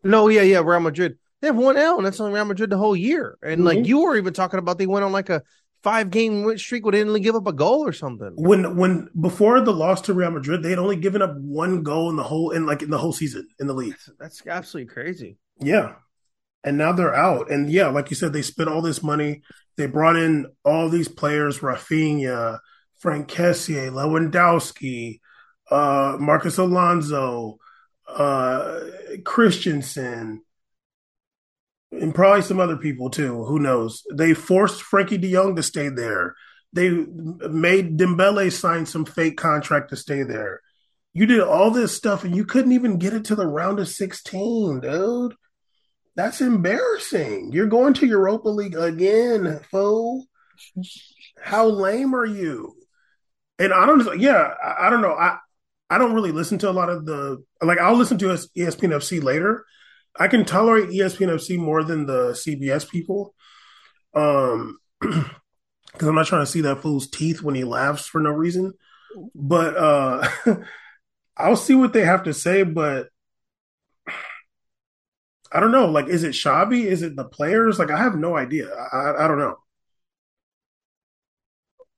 [0.03, 1.17] No, yeah, yeah, Real Madrid.
[1.41, 3.37] They have one L, and that's on Real Madrid the whole year.
[3.41, 3.67] And mm-hmm.
[3.67, 5.43] like you were even talking about, they went on like a
[5.83, 8.33] five game win streak they didn't give up a goal or something.
[8.35, 12.09] When when before the loss to Real Madrid, they had only given up one goal
[12.09, 13.91] in the whole in like in the whole season in the league.
[14.19, 15.37] That's, that's absolutely crazy.
[15.59, 15.95] Yeah.
[16.63, 17.49] And now they're out.
[17.49, 19.41] And yeah, like you said, they spent all this money.
[19.77, 22.59] They brought in all these players, Raphinha,
[22.97, 25.19] Franck Kessie, Lewandowski,
[25.69, 27.59] uh, Marcos Alonso,
[28.07, 28.79] uh,
[29.23, 30.41] Christensen,
[31.91, 33.43] and probably some other people too.
[33.45, 34.03] Who knows?
[34.13, 36.35] They forced Frenkie De Jong to stay there.
[36.73, 40.61] They made Dembele sign some fake contract to stay there.
[41.13, 43.87] You did all this stuff and you couldn't even get it to the round of
[43.87, 45.33] 16, dude.
[46.15, 47.51] That's embarrassing.
[47.53, 50.25] You're going to Europa League again, fool.
[51.41, 52.75] How lame are you?
[53.59, 55.13] And I don't, yeah, I, I don't know.
[55.13, 55.37] I,
[55.89, 57.79] I don't really listen to a lot of the like.
[57.79, 59.65] I'll listen to ESPN FC later.
[60.19, 63.33] I can tolerate ESPN FC more than the CBS people,
[64.13, 68.31] um, because I'm not trying to see that fool's teeth when he laughs for no
[68.31, 68.73] reason.
[69.33, 70.27] But uh,
[71.37, 72.63] I'll see what they have to say.
[72.63, 73.09] But
[75.51, 75.85] I don't know.
[75.87, 76.83] Like, is it Xavi?
[76.83, 77.79] Is it the players?
[77.79, 78.69] Like, I have no idea.
[78.69, 79.57] I, I don't know.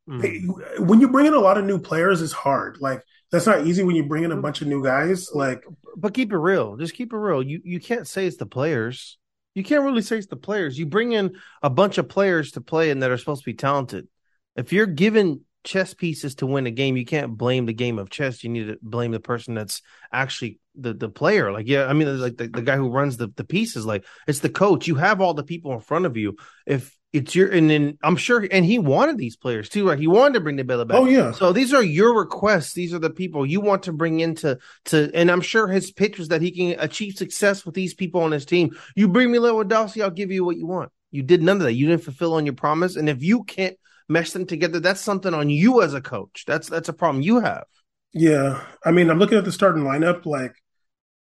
[0.09, 0.79] Mm.
[0.79, 2.77] When you bring in a lot of new players, it's hard.
[2.79, 5.29] Like that's not easy when you bring in a bunch of new guys.
[5.33, 5.63] Like,
[5.95, 6.77] but keep it real.
[6.77, 7.43] Just keep it real.
[7.43, 9.17] You you can't say it's the players.
[9.55, 10.77] You can't really say it's the players.
[10.77, 13.55] You bring in a bunch of players to play and that are supposed to be
[13.55, 14.07] talented.
[14.55, 18.09] If you're given chess pieces to win a game, you can't blame the game of
[18.09, 18.43] chess.
[18.43, 21.51] You need to blame the person that's actually the the player.
[21.51, 23.85] Like, yeah, I mean, like the, the guy who runs the, the pieces.
[23.85, 24.87] Like, it's the coach.
[24.87, 26.35] You have all the people in front of you.
[26.65, 29.97] If it's your and then I'm sure and he wanted these players too, right?
[29.97, 30.97] He wanted to bring the Bella back.
[30.97, 31.31] Oh yeah.
[31.31, 32.73] So these are your requests.
[32.73, 36.19] These are the people you want to bring into to and I'm sure his pitch
[36.19, 38.77] was that he can achieve success with these people on his team.
[38.95, 40.91] You bring me Lewandowski, I'll give you what you want.
[41.09, 41.73] You did none of that.
[41.73, 42.95] You didn't fulfill on your promise.
[42.95, 43.75] And if you can't
[44.07, 46.43] mesh them together, that's something on you as a coach.
[46.45, 47.65] That's that's a problem you have.
[48.13, 48.63] Yeah.
[48.85, 50.53] I mean, I'm looking at the starting lineup, like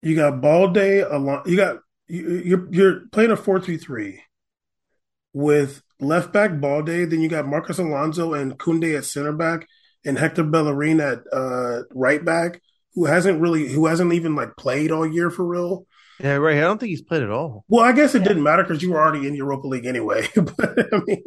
[0.00, 0.76] you got Balde,
[1.46, 4.22] you got you're you're playing a four three three
[5.32, 7.10] with left back Balde.
[7.10, 9.66] Then you got Marcos Alonso and Kounde at center back,
[10.04, 12.60] and Hector Bellerin at uh, right back,
[12.94, 15.86] who hasn't really, who hasn't even like played all year for real.
[16.20, 16.58] Yeah, right.
[16.58, 17.64] I don't think he's played at all.
[17.68, 18.28] Well, I guess it yeah.
[18.28, 20.28] didn't matter because you were already in Europa League anyway.
[20.34, 21.24] but I mean,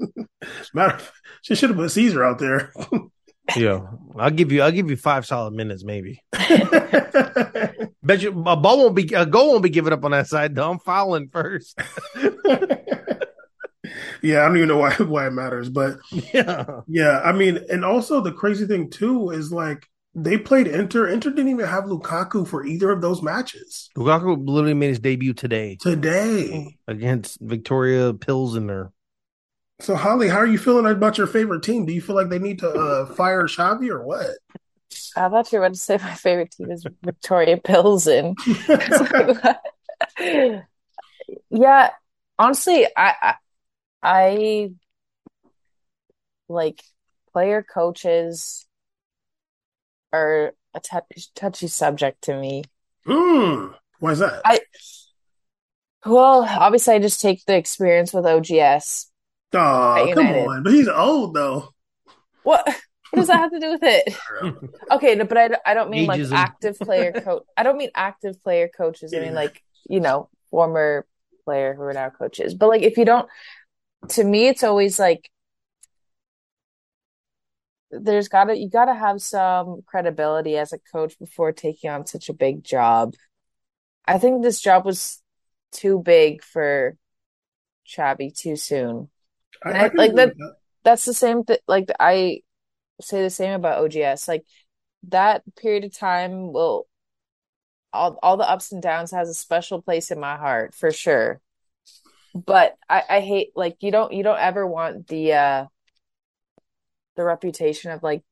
[0.73, 1.03] matter.
[1.41, 2.71] She should have put Caesar out there.
[3.57, 3.81] yeah,
[4.17, 4.61] I'll give you.
[4.61, 6.21] I'll give you five solid minutes, maybe.
[8.03, 10.55] Bet you a ball won't be a goal won't be given up on that side.
[10.55, 11.77] Though I'm fouling first
[14.21, 17.21] yeah, I don't even know why why it matters, but yeah, yeah.
[17.23, 21.07] I mean, and also the crazy thing too is like they played Inter.
[21.07, 23.89] Inter didn't even have Lukaku for either of those matches.
[23.97, 25.77] Lukaku literally made his debut today.
[25.79, 28.91] Today against Viktoria Pilsener.
[29.81, 31.85] So Holly, how are you feeling about your favorite team?
[31.85, 34.27] Do you feel like they need to uh, fire Xavi or what?
[35.17, 38.35] I thought you were going to say my favorite team is Viktoria Pilsen.
[41.49, 41.89] yeah,
[42.39, 43.35] honestly, I I
[46.47, 46.83] like
[47.33, 48.65] player coaches
[50.13, 52.63] are a t- touchy subject to me.
[53.07, 54.41] Mm, why is that?
[54.45, 54.59] I
[56.05, 59.11] well, obviously, I just take the experience with OGS.
[59.53, 60.63] Oh, come on!
[60.63, 61.73] But he's old though.
[62.43, 62.63] What?
[63.11, 64.15] What does that have to do with it?
[64.91, 66.31] okay, no, but I, I don't mean Ageism.
[66.31, 67.43] like active player coach.
[67.55, 69.13] I don't mean active player coaches.
[69.13, 69.21] Yeah.
[69.21, 71.05] I mean like you know former
[71.45, 72.53] player who are now coaches.
[72.53, 73.29] But like if you don't
[74.09, 75.29] to me it's always like
[77.91, 82.33] there's gotta you gotta have some credibility as a coach before taking on such a
[82.33, 83.13] big job.
[84.05, 85.21] I think this job was
[85.71, 86.97] too big for
[87.87, 89.09] Xavi too soon.
[89.63, 91.57] I, I, like that, that, That's the same thing.
[91.67, 92.41] Like I
[93.01, 94.27] say the same about OGS.
[94.27, 94.43] Like
[95.09, 96.87] that period of time will
[97.93, 101.41] all all the ups and downs has a special place in my heart for sure.
[102.35, 105.65] But I, I hate like you don't you don't ever want the uh
[107.15, 108.23] the reputation of like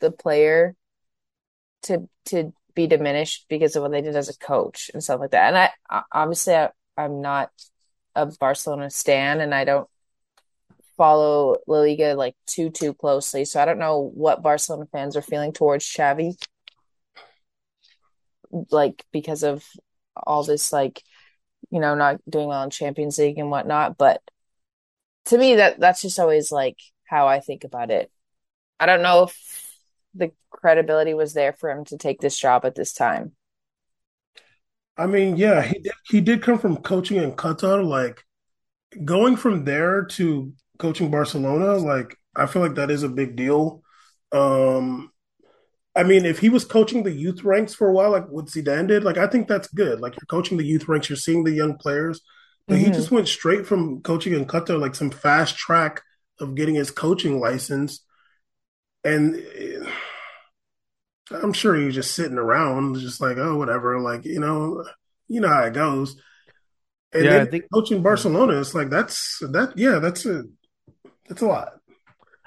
[0.00, 0.76] the player
[1.82, 5.32] to to be diminished because of what they did as a coach and stuff like
[5.32, 5.48] that.
[5.48, 7.50] And I obviously I, I'm not
[8.14, 9.88] a Barcelona stan and I don't
[10.96, 13.44] follow La Liga like too too closely.
[13.44, 16.34] So I don't know what Barcelona fans are feeling towards Xavi.
[18.70, 19.64] Like because of
[20.16, 21.02] all this like
[21.70, 23.98] you know not doing well in Champions League and whatnot.
[23.98, 24.22] But
[25.26, 28.10] to me that that's just always like how I think about it.
[28.80, 29.74] I don't know if
[30.14, 33.32] the credibility was there for him to take this job at this time.
[34.96, 37.84] I mean, yeah, he did, he did come from coaching in Qatar.
[37.84, 38.24] Like
[39.04, 43.82] going from there to coaching Barcelona, like I feel like that is a big deal.
[44.32, 45.10] Um,
[45.98, 48.86] I mean, if he was coaching the youth ranks for a while, like what Zidane
[48.86, 50.00] did, like I think that's good.
[50.00, 52.20] Like you're coaching the youth ranks, you're seeing the young players.
[52.68, 52.84] But mm-hmm.
[52.84, 56.02] he just went straight from coaching in Qatar, like some fast track
[56.38, 58.04] of getting his coaching license,
[59.02, 59.42] and
[61.32, 64.84] I'm sure he was just sitting around, just like, oh, whatever, like you know,
[65.26, 66.16] you know how it goes.
[67.12, 69.72] And yeah, I think coaching Barcelona, it's like that's that.
[69.76, 70.44] Yeah, that's a
[71.26, 71.77] that's a lot.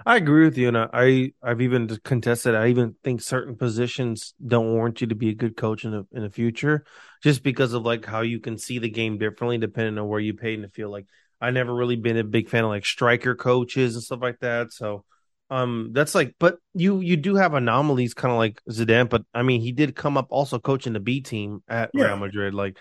[0.06, 2.56] I agree with you, and I I've even contested.
[2.56, 6.08] I even think certain positions don't warrant you to be a good coach in the
[6.12, 6.86] in the future,
[7.24, 10.34] just because of like how you can see the game differently depending on where you
[10.34, 10.92] pay in the field.
[10.92, 11.06] Like
[11.40, 14.72] I never really been a big fan of like striker coaches and stuff like that.
[14.72, 15.06] So
[15.50, 19.10] um, that's like, but you you do have anomalies, kind of like Zidane.
[19.10, 22.06] But I mean, he did come up also coaching the B team at yeah.
[22.06, 22.54] Real Madrid.
[22.54, 22.78] Like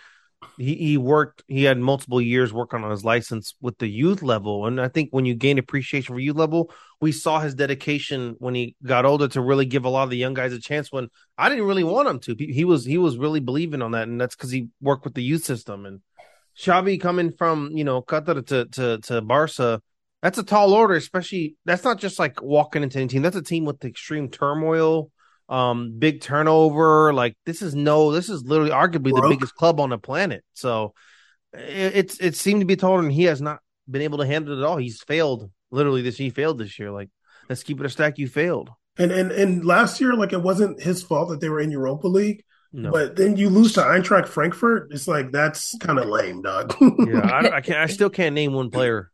[0.56, 4.66] he he worked, he had multiple years working on his license with the youth level,
[4.66, 6.70] and I think when you gain appreciation for youth level,
[7.00, 10.16] we saw his dedication when he got older to really give a lot of the
[10.16, 10.90] young guys a chance.
[10.90, 14.08] When I didn't really want him to, he was he was really believing on that,
[14.08, 16.00] and that's because he worked with the youth system and.
[16.58, 19.80] Xavi coming from you know Qatar to to to Barca,
[20.22, 23.22] that's a tall order, especially that's not just like walking into any team.
[23.22, 25.10] That's a team with extreme turmoil,
[25.50, 27.12] um, big turnover.
[27.12, 29.24] Like this is no, this is literally arguably Broke.
[29.24, 30.42] the biggest club on the planet.
[30.54, 30.94] So
[31.52, 33.58] it, it's it seemed to be told, and he has not
[33.90, 34.78] been able to handle it at all.
[34.78, 36.16] He's failed literally this.
[36.16, 36.90] He failed this year.
[36.90, 37.10] Like
[37.48, 38.16] let's keep it a stack.
[38.18, 38.70] You failed.
[38.96, 42.06] And and and last year, like it wasn't his fault that they were in Europa
[42.06, 42.44] League.
[42.72, 42.92] No.
[42.92, 44.92] But then you lose to Eintracht Frankfurt.
[44.92, 46.72] It's like that's kind of lame, dog.
[46.80, 47.78] yeah, I, I, can't.
[47.78, 49.10] I still can't name one player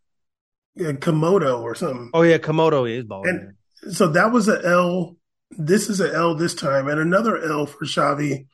[0.79, 2.11] Kamada or something.
[2.13, 3.55] Oh yeah, Kamada is balling.
[3.83, 5.16] And so that was an L.
[5.51, 8.47] This is an L this time, and another L for Xavi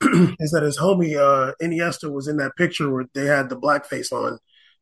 [0.38, 4.12] is that his homie uh, Iniesta was in that picture where they had the blackface
[4.12, 4.38] on.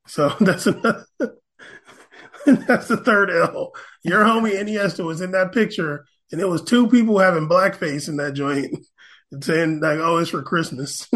[0.07, 1.05] So that's another.
[2.47, 3.73] that's the third L.
[4.03, 8.17] Your homie Iniesta was in that picture, and it was two people having blackface in
[8.17, 8.75] that joint,
[9.43, 11.09] saying like, "Oh, it's for Christmas."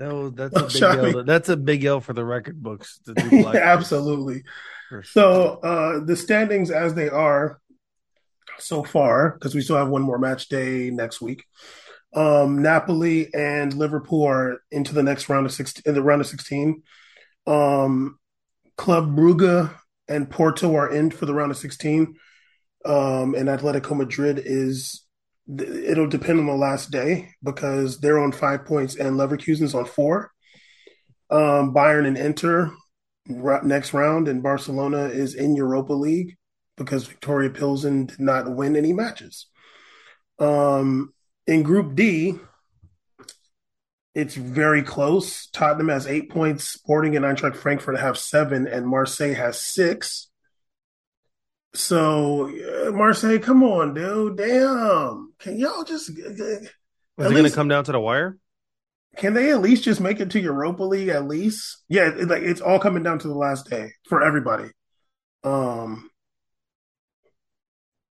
[0.00, 1.24] No, that's a big L.
[1.24, 3.00] That's a big L for the record books.
[3.16, 4.42] yeah, absolutely.
[4.88, 5.02] Sure.
[5.04, 7.60] So uh, the standings as they are
[8.58, 11.44] so far, because we still have one more match day next week.
[12.14, 15.82] Um, Napoli and Liverpool are into the next round of sixteen.
[15.86, 16.82] In the round of sixteen,
[17.46, 18.18] um,
[18.76, 19.70] Club Brugge
[20.08, 22.14] and Porto are in for the round of sixteen.
[22.84, 25.04] Um, and Atletico Madrid is
[25.48, 30.30] it'll depend on the last day because they're on five points and Leverkusen's on four.
[31.30, 32.70] Um, Bayern and Inter
[33.26, 36.36] next round, and Barcelona is in Europa League
[36.76, 39.46] because Viktoria Pilsen did not win any matches.
[40.38, 41.12] Um,
[41.46, 42.34] in Group D,
[44.14, 45.48] it's very close.
[45.48, 50.28] Tottenham has eight points, Sporting and Eintracht Frankfurt have seven, and Marseille has six.
[51.74, 54.36] So uh, Marseille, come on, dude.
[54.36, 55.32] Damn.
[55.40, 56.70] Can y'all just uh, Is it
[57.18, 58.38] gonna come down to the wire?
[59.16, 61.82] Can they at least just make it to Europa League at least?
[61.88, 64.68] Yeah, it, like it's all coming down to the last day for everybody.
[65.42, 66.10] Um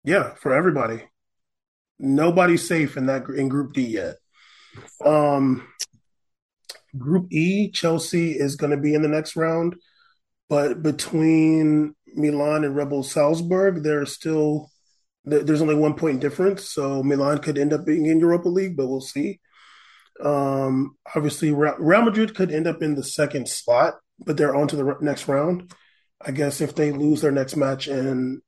[0.08, 1.04] Yeah, for everybody.
[2.00, 4.16] Nobody's safe in that in group D yet.
[5.06, 5.68] Um
[6.98, 9.76] Group E, Chelsea is going to be in the next round,
[10.48, 14.72] but between Milan and Red Bull Salzburg, there's still
[15.26, 18.88] there's only one point difference, so Milan could end up being in Europa League, but
[18.88, 19.42] we'll see.
[20.24, 24.78] Um, obviously, Real Madrid could end up in the second slot, but they're on to
[24.78, 25.74] the next round.
[26.26, 28.42] I guess if they lose their next match and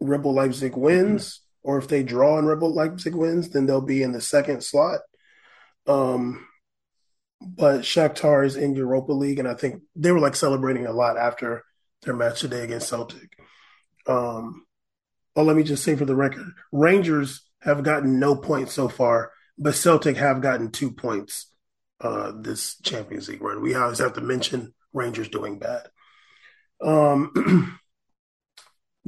[0.00, 3.80] Red Bull Leipzig wins, or if they draw and Red Bull Leipzig wins, then they'll
[3.80, 5.00] be in the second slot.
[5.86, 6.46] Um,
[7.40, 11.16] but Shakhtar is in Europa League, and I think they were like celebrating a lot
[11.16, 11.64] after
[12.02, 13.38] their match today against Celtic.
[14.06, 14.66] Um,
[15.38, 19.30] Oh, let me just say for the record, Rangers have gotten no points so far,
[19.56, 21.52] but Celtic have gotten two points
[22.00, 23.62] uh, this Champions League run.
[23.62, 25.90] We always have to mention Rangers doing bad.
[26.80, 27.78] Um,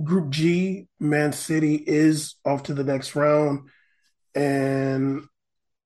[0.02, 3.68] Group G, Man City is off to the next round,
[4.34, 5.24] and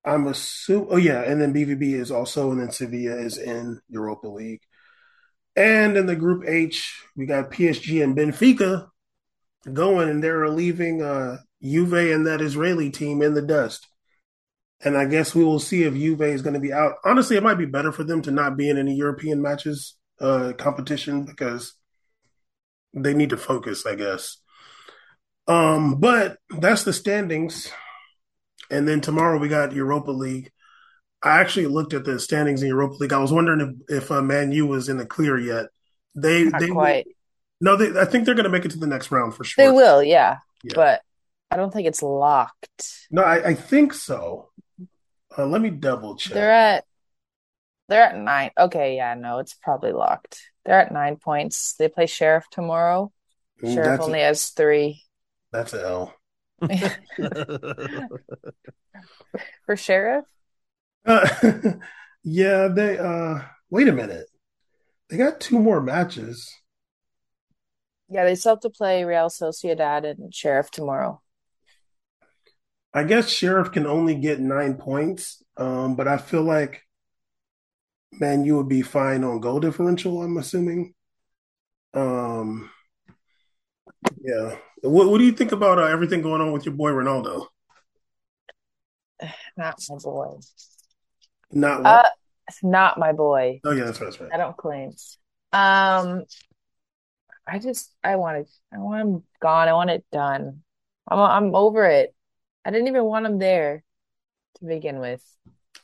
[0.03, 0.87] I'm assuming.
[0.91, 4.61] Oh yeah, and then BVB is also, and then Sevilla is in Europa League.
[5.55, 8.87] And in the Group H, we got PSG and Benfica
[9.71, 13.87] going, and they're leaving uh, Juve and that Israeli team in the dust.
[14.83, 16.95] And I guess we will see if Juve is going to be out.
[17.05, 20.53] Honestly, it might be better for them to not be in any European matches uh,
[20.57, 21.73] competition because
[22.95, 24.37] they need to focus, I guess.
[25.47, 27.71] Um, but that's the standings.
[28.71, 30.51] And then tomorrow we got Europa League.
[31.21, 33.13] I actually looked at the standings in Europa League.
[33.13, 35.67] I was wondering if, if uh, Man U was in the clear yet.
[36.15, 37.07] They Not they quite.
[37.59, 39.65] no, they, I think they're going to make it to the next round for sure.
[39.65, 40.37] They will, yeah.
[40.63, 40.73] Yeah.
[40.75, 41.01] But
[41.51, 43.07] I don't think it's locked.
[43.11, 44.49] No, I, I think so.
[45.37, 46.33] Uh, let me double check.
[46.33, 46.85] They're at
[47.87, 48.51] they're at nine.
[48.57, 50.41] Okay, yeah, no, it's probably locked.
[50.65, 51.73] They're at nine points.
[51.73, 53.11] They play Sheriff tomorrow.
[53.63, 55.03] Ooh, Sheriff only a, has three.
[55.51, 56.13] that's L
[59.65, 60.25] For Sheriff?
[61.05, 61.27] Uh,
[62.23, 62.97] yeah, they.
[62.97, 64.27] Uh, wait a minute.
[65.09, 66.51] They got two more matches.
[68.09, 71.21] Yeah, they still have to play Real Sociedad and Sheriff tomorrow.
[72.93, 76.84] I guess Sheriff can only get nine points, um, but I feel like
[78.19, 80.21] Man, you would be fine on goal differential.
[80.21, 80.93] I'm assuming.
[81.93, 82.69] Um,
[84.21, 84.55] yeah.
[84.81, 87.47] What What do you think about uh, everything going on with your boy Ronaldo?
[89.57, 90.39] Not my boy.
[91.51, 91.87] Not what?
[91.87, 92.09] Uh,
[92.47, 93.59] it's not my boy.
[93.63, 94.07] oh yeah, that's right.
[94.07, 94.29] That's right.
[94.31, 94.91] I don't claim.
[95.51, 96.25] Um,
[97.47, 98.49] I just I want it.
[98.73, 99.67] I want him gone.
[99.67, 100.61] I want it done.
[101.07, 102.13] I'm I'm over it.
[102.63, 103.83] I didn't even want him there
[104.59, 105.23] to begin with.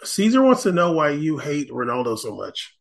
[0.04, 2.76] Caesar wants to know why you hate Ronaldo so much.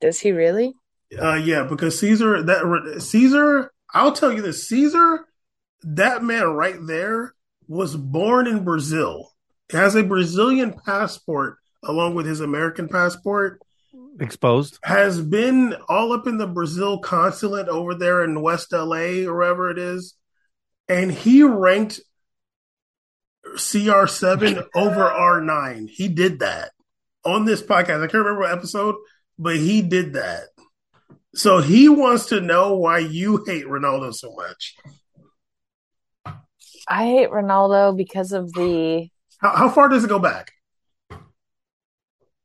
[0.00, 0.74] Does he really?
[1.18, 5.26] Uh, yeah, because Caesar that Caesar, I'll tell you this, Caesar,
[5.82, 7.34] that man right there
[7.68, 9.32] was born in Brazil.
[9.70, 13.60] He has a Brazilian passport along with his American passport.
[14.20, 14.78] Exposed.
[14.84, 19.70] Has been all up in the Brazil consulate over there in West LA or wherever
[19.70, 20.14] it is,
[20.88, 22.00] and he ranked
[23.54, 25.88] CR7 over R9.
[25.88, 26.72] He did that
[27.24, 28.02] on this podcast.
[28.02, 28.96] I can't remember what episode,
[29.38, 30.48] but he did that.
[31.34, 34.74] So he wants to know why you hate Ronaldo so much.
[36.86, 39.08] I hate Ronaldo because of the.
[39.38, 40.52] How, how far does it go back?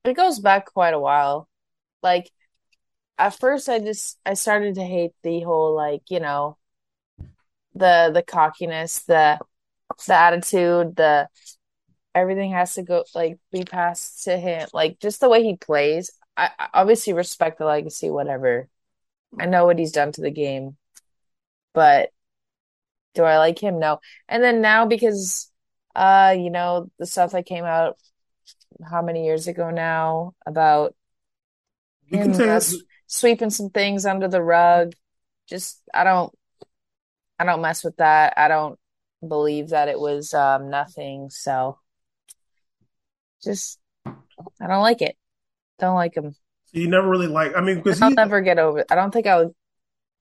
[0.06, 1.48] It goes back quite a while.
[2.02, 2.32] Like
[3.18, 6.58] at first, I just I started to hate the whole like you know
[7.76, 9.40] the the cockiness, the
[10.08, 11.28] the attitude, the
[12.16, 14.68] everything has to go like be passed to him.
[14.74, 16.12] Like just the way he plays.
[16.38, 18.70] I, I obviously respect the legacy, whatever.
[19.40, 20.78] I know what he's done to the game,
[21.74, 22.10] but
[23.14, 23.80] do I like him?
[23.80, 24.00] No.
[24.28, 25.52] And then now because
[25.96, 27.98] uh, you know, the stuff that came out
[28.90, 30.96] how many years ago now about
[32.10, 34.94] You him can say uh, it's- s- sweeping some things under the rug.
[35.48, 36.34] Just I don't
[37.40, 38.34] I don't mess with that.
[38.38, 38.80] I don't
[39.26, 41.30] believe that it was um nothing.
[41.30, 41.78] So
[43.44, 45.16] just I don't like it.
[45.80, 46.36] Don't like him.
[46.72, 47.56] you never really like.
[47.56, 48.88] I mean, because I'll he, never get over it.
[48.92, 49.54] I don't think I would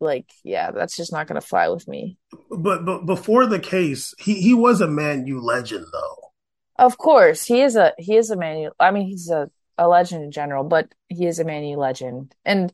[0.00, 2.18] like yeah, that's just not gonna fly with me.
[2.50, 6.32] but but before the case, he he was a Man U legend though.
[6.78, 8.72] Of course, he is a he is a Man U.
[8.78, 12.34] I mean, he's a a legend in general, but he is a Man U legend.
[12.44, 12.72] And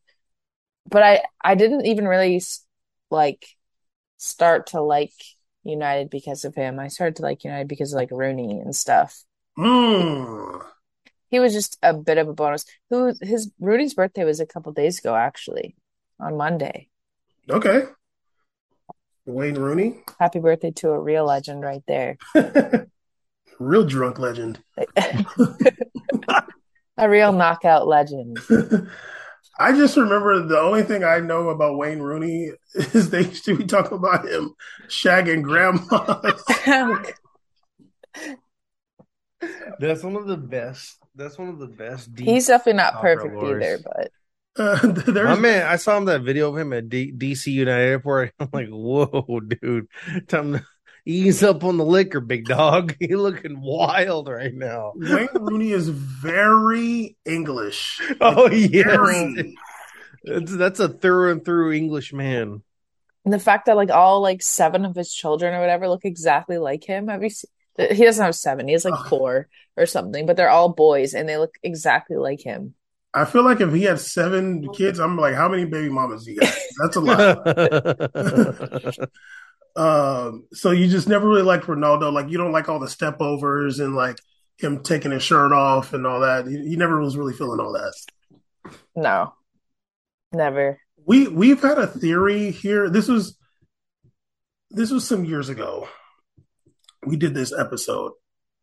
[0.89, 2.43] but I I didn't even really
[3.11, 3.47] like
[4.19, 5.13] start to like
[5.65, 6.79] United because of him.
[6.79, 9.25] I started to like United because of like Rooney and stuff.
[9.57, 10.59] Hmm.
[11.31, 12.65] He was just a bit of a bonus.
[12.91, 15.75] Who his Rooney's birthday was a couple days ago, actually,
[16.21, 16.89] on Monday.
[17.51, 17.85] Okay.
[19.27, 22.19] Wayne Rooney, Happy birthday to a real legend right there.
[23.59, 24.63] real drunk legend.
[26.97, 28.39] A real knockout legend.
[29.59, 33.57] I just remember the only thing I know about Wayne Rooney is they used to
[33.57, 34.55] be talking about him
[34.89, 35.91] shagging grandmas.
[39.79, 40.99] That's one of the best.
[41.15, 42.15] That's one of the best.
[42.15, 43.63] deep He's definitely not perfect lores.
[43.63, 44.11] either, but
[44.57, 48.33] Uh, My man, I saw him that video of him at D- DC United Airport.
[48.41, 49.87] I'm like, whoa, dude,
[50.29, 50.65] time to
[51.07, 52.97] ease up on the liquor, big dog.
[53.01, 54.93] You looking wild right now.
[54.97, 58.01] Wayne Rooney is very English.
[58.21, 59.57] Oh yes, Very.
[60.25, 62.63] that's, that's a through and through English man.
[63.25, 66.59] And the fact that like all like seven of his children or whatever look exactly
[66.59, 67.09] like him.
[67.09, 67.51] Have you seen?
[67.77, 68.69] He doesn't have seven.
[68.69, 72.41] He has like four or something, but they're all boys and they look exactly like
[72.41, 72.75] him.
[73.13, 76.37] I feel like if he had seven kids, I'm like, how many baby mamas he
[76.37, 76.55] got?
[76.81, 77.45] That's a lot.
[79.77, 82.13] Um, so you just never really liked Ronaldo.
[82.13, 84.19] Like you don't like all the stepovers and like
[84.59, 86.47] him taking his shirt off and all that.
[86.47, 87.95] He, he never was really feeling all that.
[88.95, 89.35] No,
[90.33, 90.79] never.
[91.05, 92.89] We we've had a theory here.
[92.89, 93.37] This was
[94.71, 95.89] this was some years ago.
[97.05, 98.13] We did this episode.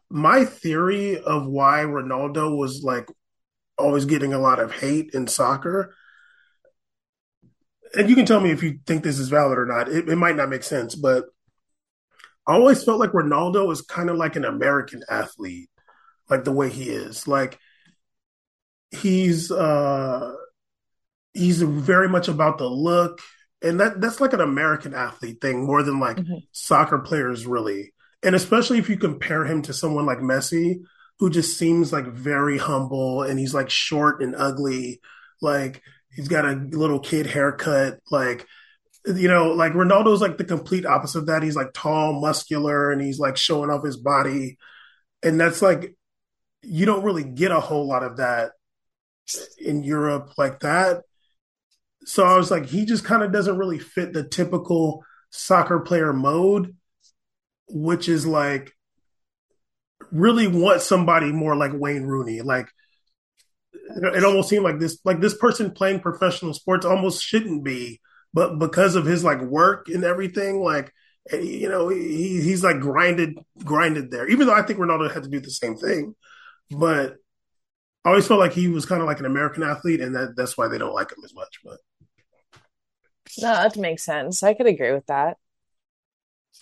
[0.10, 3.08] My theory of why Ronaldo was like
[3.78, 5.96] always getting a lot of hate in soccer.
[7.96, 9.90] And you can tell me if you think this is valid or not.
[9.90, 11.26] It, it might not make sense, but
[12.48, 15.70] I always felt like Ronaldo is kind of like an American athlete,
[16.30, 17.28] like the way he is.
[17.28, 17.60] Like
[18.92, 20.34] he's uh
[21.34, 23.22] he's very much about the look
[23.62, 26.40] and that that's like an American athlete thing more than like mm-hmm.
[26.52, 27.94] soccer players really.
[28.24, 30.82] And especially if you compare him to someone like Messi,
[31.20, 35.02] who just seems like very humble and he's like short and ugly,
[35.42, 35.82] like
[36.16, 38.48] he's got a little kid haircut, like
[39.06, 41.44] you know, like Ronaldo's like the complete opposite of that.
[41.44, 44.58] He's like tall, muscular, and he's like showing off his body.
[45.24, 45.96] And that's like
[46.62, 48.52] you don't really get a whole lot of that
[49.58, 51.02] in Europe like that.
[52.06, 56.14] So I was like, he just kind of doesn't really fit the typical soccer player
[56.14, 56.76] mode,
[57.68, 58.74] which is like
[60.12, 62.42] really want somebody more like Wayne Rooney.
[62.42, 62.70] Like
[63.96, 68.02] it almost seemed like this like this person playing professional sports almost shouldn't be,
[68.34, 70.94] but because of his like work and everything, like
[71.32, 74.28] eh, you know, he he's like grinded grinded there.
[74.28, 76.16] Even though I think Ronaldo had to do the same thing,
[76.70, 77.18] but
[78.04, 80.58] I always felt like he was kind of like an American athlete, and that that's
[80.58, 81.60] why they don't like him as much.
[81.64, 81.78] But
[83.40, 84.44] no, that makes sense.
[84.44, 85.38] I could agree with that.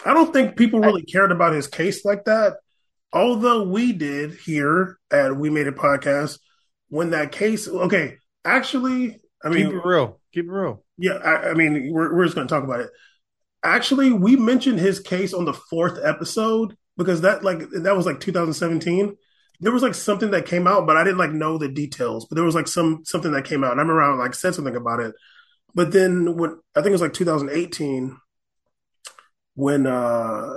[0.05, 2.57] I don't think people really I, cared about his case like that.
[3.11, 6.39] Although we did here at We Made a Podcast
[6.89, 7.67] when that case.
[7.67, 10.19] Okay, actually, I mean, keep it real.
[10.33, 10.83] Keep it real.
[10.97, 12.89] Yeah, I, I mean, we're we're just going to talk about it.
[13.63, 18.19] Actually, we mentioned his case on the fourth episode because that like that was like
[18.19, 19.15] 2017
[19.59, 22.25] there was like something that came out, but I didn't like know the details.
[22.25, 24.55] But there was like some something that came out, and I remember I like said
[24.55, 25.13] something about it.
[25.75, 28.17] But then when I think it was like 2018
[29.55, 30.53] when uh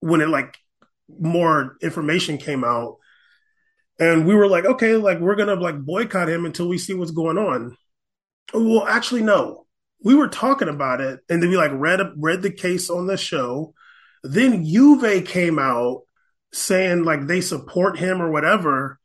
[0.00, 0.58] when it like
[1.08, 2.96] more information came out
[3.98, 7.10] and we were like okay like we're gonna like boycott him until we see what's
[7.10, 7.76] going on
[8.52, 9.66] well actually no
[10.02, 13.16] we were talking about it and then we like read read the case on the
[13.16, 13.72] show
[14.22, 16.02] then juve came out
[16.52, 18.98] saying like they support him or whatever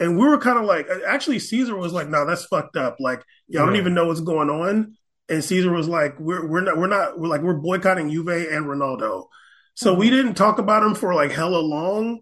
[0.00, 2.96] and we were kind of like, actually, Caesar was like, "No, that's fucked up.
[2.98, 3.66] Like, y'all yeah.
[3.66, 4.96] don't even know what's going on."
[5.28, 8.66] And Caesar was like, "We're we're not we're not we're like we're boycotting Juve and
[8.66, 9.26] Ronaldo."
[9.74, 10.00] So mm-hmm.
[10.00, 12.20] we didn't talk about him for like hella long.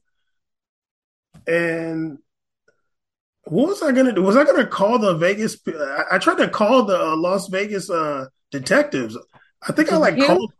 [1.46, 2.18] And
[3.44, 4.22] what was I gonna do?
[4.22, 5.56] Was I gonna call the Vegas?
[5.66, 9.16] I, I tried to call the uh, Las Vegas uh, detectives.
[9.66, 10.52] I think I like called.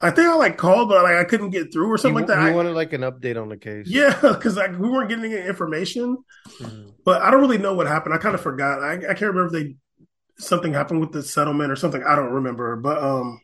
[0.00, 2.36] I think I like called, but like I couldn't get through or something you, like
[2.36, 2.42] that.
[2.42, 5.32] You I, wanted like an update on the case, yeah, because like we weren't getting
[5.32, 6.18] any information.
[6.58, 6.90] Mm-hmm.
[7.04, 8.14] But I don't really know what happened.
[8.14, 8.82] I kind of forgot.
[8.82, 9.76] I, I can't remember if they
[10.38, 12.02] something happened with the settlement or something.
[12.02, 12.76] I don't remember.
[12.76, 13.40] But um,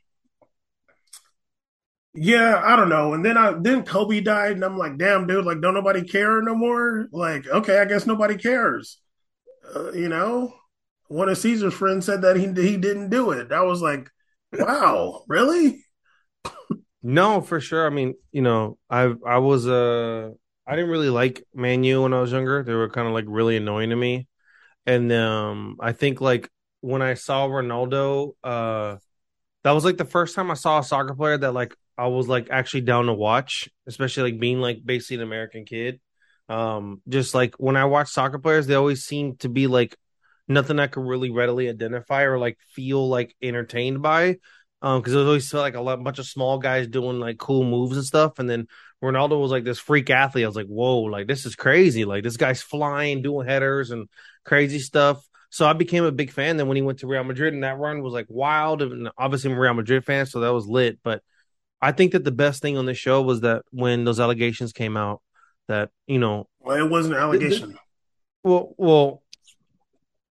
[2.20, 3.14] yeah, I don't know.
[3.14, 6.40] And then I then Kobe died, and I'm like, damn, dude, like don't nobody care
[6.42, 7.08] no more.
[7.12, 8.98] Like, okay, I guess nobody cares.
[9.74, 10.54] Uh, you know,
[11.08, 13.52] one of Caesar's friends said that he he didn't do it.
[13.52, 14.10] I was like,
[14.52, 15.84] wow, really?
[17.02, 17.86] No, for sure.
[17.86, 20.30] I mean, you know, I I was uh
[20.66, 22.62] I didn't really like Man U when I was younger.
[22.62, 24.26] They were kind of like really annoying to me.
[24.86, 26.50] And um I think like
[26.80, 28.96] when I saw Ronaldo, uh
[29.64, 32.28] that was like the first time I saw a soccer player that like I was
[32.28, 36.01] like actually down to watch, especially like being like basically an American kid.
[36.49, 39.96] Um just like when I watch soccer players, they always seem to be like
[40.46, 44.36] nothing I could really readily identify or like feel like entertained by.
[44.80, 47.36] Um because it was always felt like a lot, bunch of small guys doing like
[47.36, 48.38] cool moves and stuff.
[48.38, 48.68] And then
[49.03, 50.44] ronaldo was like this freak athlete.
[50.44, 52.05] I was like whoa like this is crazy.
[52.05, 54.09] Like this guy's flying doing headers and
[54.44, 55.22] crazy stuff.
[55.51, 56.59] So i became a big fan.
[56.59, 58.82] Then when he went to real madrid and that run was like wild.
[58.82, 61.01] And obviously i'm a real madrid fan so that was lit.
[61.03, 61.22] But
[61.81, 64.97] i think that the best thing on the show was that when those allegations came
[64.97, 65.22] out
[65.68, 67.81] that you know well it wasn't an allegation the, the,
[68.45, 69.22] well well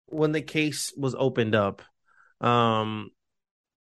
[0.06, 1.82] when the case was opened up
[2.40, 3.10] um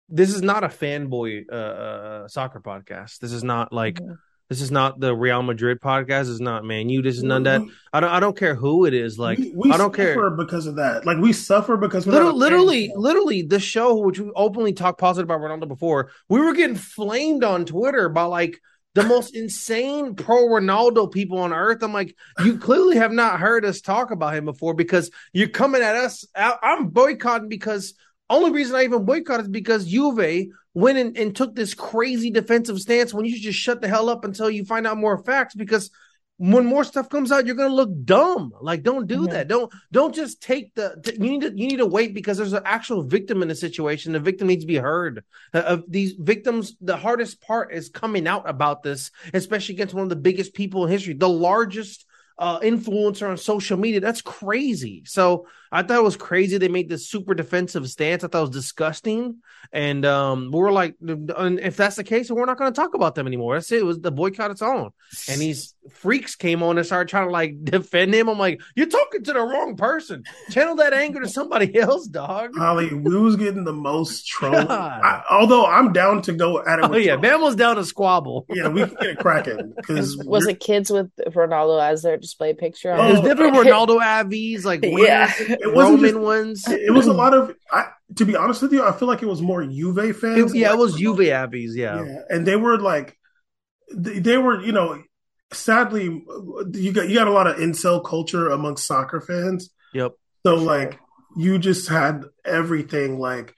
[0.10, 3.18] this is not a fanboy uh, uh, soccer podcast.
[3.18, 4.14] This is not like mm-hmm.
[4.54, 6.30] This is not the Real Madrid podcast.
[6.30, 7.02] It's not Man U.
[7.02, 7.62] This is none of that.
[7.62, 7.76] Mm-hmm.
[7.92, 8.10] I don't.
[8.12, 9.18] I don't care who it is.
[9.18, 10.30] Like we, we I don't care.
[10.30, 11.08] because of that.
[11.08, 15.28] Like we suffer because we're Literally, literally, literally, the show which we openly talked positive
[15.28, 18.60] about Ronaldo before, we were getting flamed on Twitter by like
[18.94, 21.82] the most insane pro Ronaldo people on earth.
[21.82, 25.82] I'm like, you clearly have not heard us talk about him before because you're coming
[25.82, 26.28] at us.
[26.36, 27.96] I'm boycotting because
[28.30, 32.80] only reason I even boycott is because Juve went and, and took this crazy defensive
[32.80, 35.54] stance when you should just shut the hell up until you find out more facts
[35.56, 35.92] because
[36.38, 38.52] when more stuff comes out, you're gonna look dumb.
[38.60, 39.30] Like, don't do Mhm.
[39.30, 39.48] that.
[39.48, 41.00] Don't don't just take the.
[41.04, 43.56] t- you need to you need to wait because there's an actual victim in the
[43.56, 44.14] situation.
[44.14, 45.24] The victim needs to be heard.
[45.54, 50.04] Uh, of these victims, the hardest part is coming out about this, especially against one
[50.04, 52.06] of the biggest people in history, the largest
[52.38, 54.00] uh influencer on social media.
[54.00, 55.04] That's crazy.
[55.06, 58.24] So I thought it was crazy they made this super defensive stance.
[58.24, 59.38] I thought it was disgusting.
[59.72, 63.16] And um we were like, if that's the case, we're not going to talk about
[63.16, 63.56] them anymore.
[63.56, 63.80] That's it.
[63.80, 64.92] It was the boycott its own
[65.30, 68.30] and these freaks came on and started trying to like defend him.
[68.30, 70.24] I'm like, you're talking to the wrong person.
[70.52, 72.52] Channel that anger to somebody else, dog.
[72.58, 74.56] Holly, we was getting the most troll.
[74.56, 76.86] I, although I'm down to go at it.
[76.86, 78.46] Oh With yeah, Bam was down to squabble.
[78.50, 82.54] yeah, we can get it cracking because was it kids with Ronaldo as their display
[82.54, 82.92] picture?
[82.92, 85.32] It Oh, was different Ronaldo Avies, like Yeah.
[85.38, 86.64] It wasn't Roman just- ones.
[86.68, 87.54] It was a lot of.
[87.72, 90.54] I, to be honest with you, I feel like it was more Juve fans.
[90.54, 91.76] It- yeah, it was Juve Avies.
[91.76, 92.04] Yeah.
[92.04, 93.18] Yeah, and they were like,
[93.94, 95.02] they, they were, you know,
[95.52, 96.04] sadly,
[96.74, 99.70] you got you got a lot of incel culture amongst soccer fans.
[99.94, 100.14] Yep.
[100.46, 101.00] So like,
[101.38, 103.54] you just had everything like,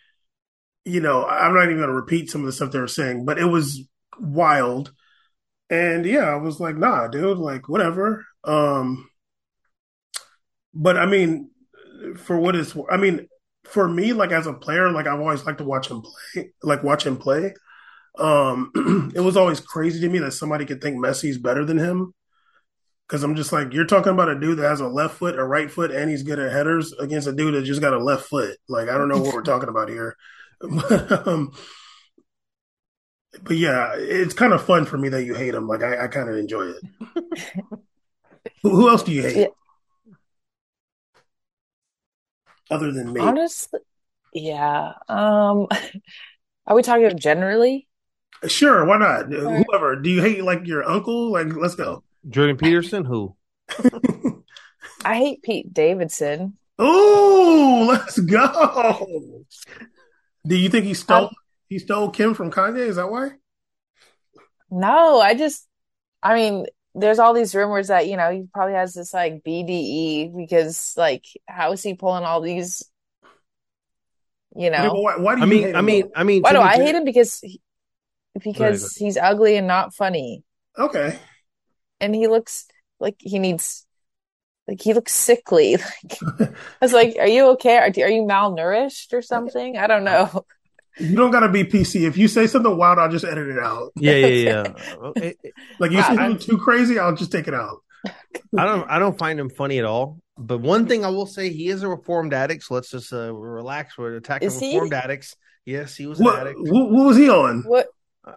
[0.86, 3.26] you know, I'm not even going to repeat some of the stuff they were saying,
[3.26, 3.82] but it was
[4.20, 4.92] wild.
[5.70, 8.26] And yeah, I was like, nah, dude, like whatever.
[8.46, 9.10] Um,
[10.74, 11.50] but I mean,
[12.18, 13.28] for what is, I mean,
[13.64, 16.84] for me, like as a player, like I've always liked to watch him play, like
[16.84, 17.54] watch him play.
[18.18, 22.14] Um, it was always crazy to me that somebody could think Messi's better than him.
[23.08, 25.44] Cause I'm just like, you're talking about a dude that has a left foot, a
[25.44, 28.26] right foot, and he's good at headers against a dude that just got a left
[28.26, 28.58] foot.
[28.68, 30.16] Like, I don't know what we're talking about here.
[30.60, 31.52] But, um,
[33.44, 35.68] but yeah, it's kind of fun for me that you hate him.
[35.68, 36.84] Like, I, I kind of enjoy it.
[38.62, 39.36] who, who else do you hate?
[39.38, 39.48] Yeah.
[42.70, 43.22] Other than me.
[43.22, 43.80] Honestly,
[44.34, 44.94] yeah.
[45.08, 45.68] Um,
[46.68, 47.88] are we talking generally?
[48.48, 49.32] Sure, why not?
[49.32, 49.66] Right.
[49.66, 49.96] Whoever.
[49.96, 51.32] Do you hate like your uncle?
[51.32, 52.04] Like, let's go.
[52.30, 53.36] Jordan Peterson, who?
[55.06, 56.58] I hate Pete Davidson.
[56.78, 59.46] Oh, let's go.
[60.46, 61.30] Do you think he stole Um,
[61.70, 62.88] he stole Kim from Kanye?
[62.88, 63.32] Is that why?
[64.70, 65.68] No, I just,
[66.22, 66.66] I mean,
[66.96, 71.26] there's all these rumors that, you know, he probably has this like BDE because, like,
[71.48, 72.84] how is he pulling all these,
[74.56, 75.02] you Okay, but know?
[75.02, 75.82] why, why do I mean, hate I him?
[75.82, 76.42] mean, I mean.
[76.42, 77.06] Why to do I hate him?
[77.06, 77.62] Because he,
[78.44, 80.44] because he's ugly and not funny,
[80.78, 81.20] okay.
[82.00, 82.66] and he looks
[83.00, 83.86] like he needs,
[84.68, 85.78] like he looks sickly.
[86.04, 86.26] Like
[86.82, 87.78] I was like, "Are you okay?
[87.78, 90.46] Are, are you malnourished or something?" I don't know.
[91.00, 92.08] You don't gotta be PC.
[92.08, 93.92] If you say something wild, I'll just edit it out.
[93.96, 95.12] Yeah, yeah, yeah.
[95.18, 97.78] It- it- Like you Wow, say something too crazy, I'll just take it out.
[98.58, 100.20] I don't, I don't find him funny at all.
[100.38, 102.64] But one thing I will say, he is a reformed addict.
[102.64, 103.98] So let's just uh, relax.
[103.98, 104.74] We're attacking Is he?
[104.74, 105.36] reformed addicts.
[105.66, 106.60] Yes, he was an What, addict.
[106.60, 107.64] what what was he on?
[107.66, 107.88] What?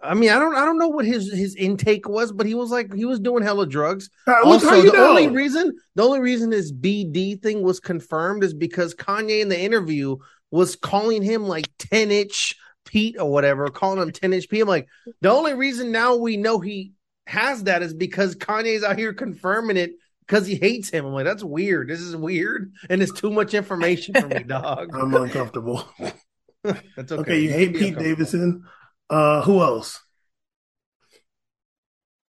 [0.03, 2.69] I mean, I don't, I don't know what his his intake was, but he was
[2.71, 4.09] like, he was doing hella drugs.
[4.27, 5.09] Uh, Also, the know.
[5.09, 9.59] only reason the only reason his BD thing was confirmed is because Kanye in the
[9.59, 10.17] interview
[10.51, 14.61] was calling him like 10 inch Pete or whatever, calling him 10 inch Pete.
[14.61, 14.87] I'm like,
[15.21, 16.93] the only reason now we know he
[17.27, 19.91] has that is because Kanye's out here confirming it
[20.21, 21.05] because he hates him.
[21.05, 21.89] I'm like, that's weird.
[21.89, 24.95] This is weird, and it's too much information for me, dog.
[24.95, 25.87] I'm uncomfortable.
[26.63, 27.21] That's okay.
[27.21, 27.97] Okay, you hate Pete.
[27.97, 28.65] Davidson.
[29.09, 30.01] Uh, who else?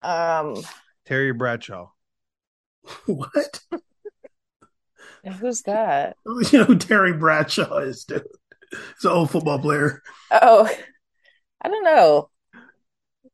[0.01, 0.61] Um,
[1.05, 1.89] Terry Bradshaw.
[3.07, 3.61] What?
[5.34, 6.18] Who's that?
[6.52, 8.24] You know who Terry Bradshaw is, dude.
[8.72, 10.02] He's an old football player.
[10.32, 10.70] Oh,
[11.62, 12.30] I don't know.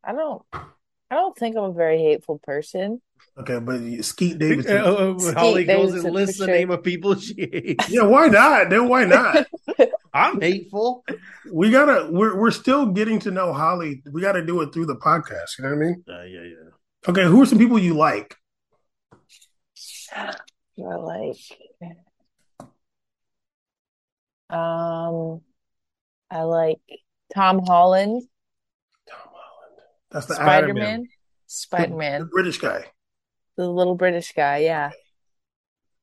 [0.04, 0.42] I don't.
[0.54, 3.02] I don't think I'm a very hateful person.
[3.38, 4.78] Okay, but Skeet Davidson.
[4.82, 6.56] Uh, uh, Holly Skeet goes and lists for the sure.
[6.56, 7.90] name of people she hates.
[7.90, 8.70] Yeah, why not?
[8.70, 9.48] Then why not?
[10.14, 11.04] I'm hateful.
[11.52, 12.10] we gotta.
[12.12, 14.04] We're we're still getting to know Holly.
[14.12, 15.58] We got to do it through the podcast.
[15.58, 16.04] You know what I mean?
[16.08, 17.10] Uh, yeah, yeah.
[17.10, 18.36] Okay, who are some people you like?
[20.78, 21.38] Do I like?
[24.52, 25.42] Um,
[26.30, 26.80] I like
[27.34, 28.24] Tom Holland,
[29.10, 29.78] Tom Holland.
[30.12, 31.08] That's the Spider actor, Man, the
[31.48, 32.86] Spider Man, British guy.
[33.58, 34.58] the little British guy.
[34.60, 34.92] Yeah,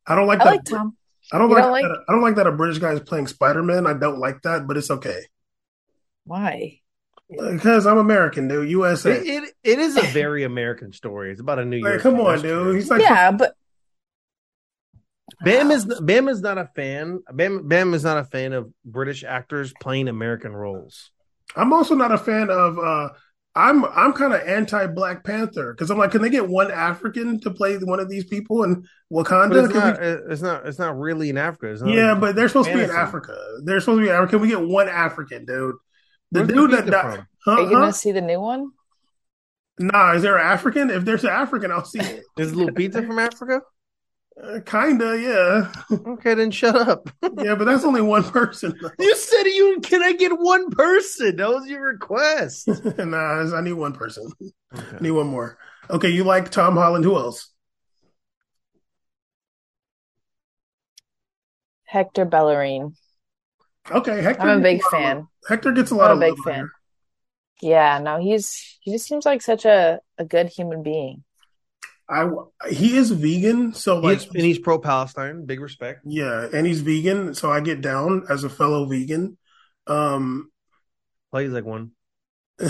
[0.06, 0.50] I don't like I that.
[0.50, 0.96] like Tom.
[1.30, 2.04] I don't like, don't like- that.
[2.08, 3.86] I don't like that a British guy is playing Spider Man.
[3.86, 5.20] I don't like that, but it's okay.
[6.24, 6.80] Why?
[7.28, 8.70] Because I'm American, dude.
[8.70, 9.12] USA.
[9.12, 11.30] It, it, it is a very American story.
[11.30, 12.02] It's about a New Like, York.
[12.02, 12.74] come on, dude.
[12.76, 13.54] He's like, yeah, but
[15.44, 17.20] Bam is Bam is not a fan.
[17.32, 21.10] Bam Bam is not a fan of British actors playing American roles.
[21.56, 22.78] I'm also not a fan of.
[22.78, 23.08] uh
[23.54, 27.40] I'm I'm kind of anti Black Panther because I'm like, can they get one African
[27.40, 29.64] to play one of these people in Wakanda?
[29.64, 30.02] It's Can we- not.
[30.30, 30.66] It's not.
[30.66, 31.72] It's not really in Africa.
[31.72, 32.90] It's not yeah, but they're supposed to be in.
[32.90, 33.36] Africa.
[33.64, 34.40] They're supposed to be African.
[34.40, 35.74] We get one African, dude.
[36.30, 37.14] The Where's dude that died.
[37.16, 37.26] from?
[37.44, 38.70] Huh, are you gonna see the new one?
[39.80, 40.90] Nah, is there an African?
[40.90, 42.22] If there's an African, I'll see it.
[42.36, 43.62] Is Lupita from Africa?
[44.40, 45.72] Uh, kinda, yeah,
[46.06, 47.10] Okay, then shut up.
[47.38, 48.78] yeah, but that's only one person.
[48.98, 51.36] You said you can I get one person?
[51.36, 52.68] That was your request.
[52.98, 54.30] nah, I need one person.
[54.72, 55.58] I need one more.
[55.90, 57.04] Okay, you like Tom Holland?
[57.04, 57.50] Who else?
[61.86, 62.94] Hector Bellerin.
[63.90, 64.42] Okay, Hector.
[64.42, 65.28] I'm a big gets lot of fan.
[65.48, 66.54] Hector gets a lot I'm of big love fan.
[66.54, 66.70] here.
[67.60, 71.24] Yeah, no, he's he just seems like such a, a good human being.
[72.10, 72.28] I
[72.70, 75.44] he is vegan, so like He's, and he's pro Palestine.
[75.46, 76.00] Big respect.
[76.04, 79.36] yeah, and he's vegan, so I get down as a fellow vegan.
[79.86, 80.50] Um,
[81.30, 81.90] Plays like one.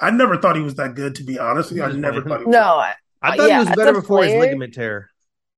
[0.00, 1.70] I never thought he was that good, to be honest.
[1.70, 1.84] with you.
[1.84, 2.28] I never fine.
[2.28, 2.52] thought he was.
[2.52, 5.08] No, I- I thought yeah, he was better a before his ligament tear.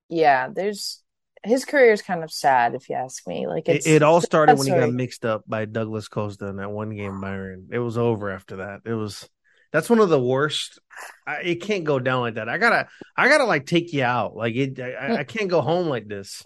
[0.09, 1.03] yeah, there's
[1.43, 3.49] his career is kind of sad if you ask me.
[3.49, 6.57] Like It, it's it all started when he got mixed up by Douglas Costa in
[6.57, 7.67] that one game Bayern.
[7.73, 8.83] It was over after that.
[8.85, 9.29] It was
[9.73, 10.79] that's one of the worst.
[11.27, 12.49] I, it can't go down like that.
[12.49, 14.37] I gotta, I gotta like take you out.
[14.37, 16.43] Like it, I, I can't go home like this.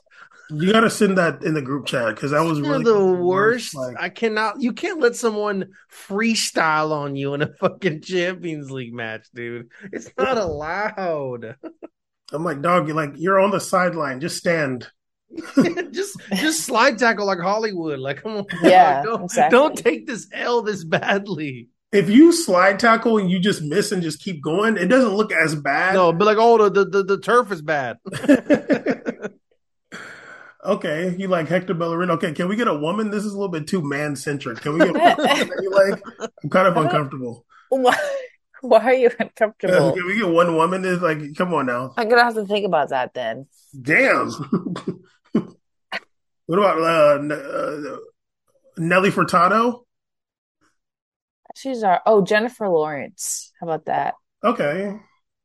[0.53, 3.23] You got to send that in the group chat because that was You're really the
[3.23, 3.75] worst.
[3.75, 4.61] Like, I cannot.
[4.61, 9.71] You can't let someone freestyle on you in a fucking Champions League match, dude.
[9.93, 11.57] It's not allowed.
[12.33, 14.21] I'm like, dog, you're like you're on the sideline.
[14.21, 14.89] Just stand.
[15.93, 18.01] just, just slide tackle like Hollywood.
[18.01, 19.57] Like, come on, Yeah, don't, exactly.
[19.57, 21.69] don't take this L this badly.
[21.93, 25.33] If you slide tackle and you just miss and just keep going, it doesn't look
[25.33, 25.95] as bad.
[25.95, 27.99] No, but like, oh, the, the the turf is bad.
[30.65, 32.13] okay, you like Hector Bellerin.
[32.13, 33.11] Okay, can we get a woman?
[33.11, 34.61] This is a little bit too man centric.
[34.61, 36.31] Can we get a woman that you like?
[36.45, 37.45] I'm kind of uncomfortable.
[37.71, 37.97] Why,
[38.61, 39.93] why are you uncomfortable?
[39.93, 40.85] Can we get one woman?
[40.85, 41.93] Is like, come on now.
[41.97, 43.49] I'm gonna have to think about that then.
[43.81, 44.31] Damn.
[46.47, 47.97] what about uh, uh,
[48.79, 49.83] Nelly Furtado?
[51.57, 53.53] She's our oh Jennifer Lawrence.
[53.61, 54.15] How about that?
[54.45, 54.97] Okay.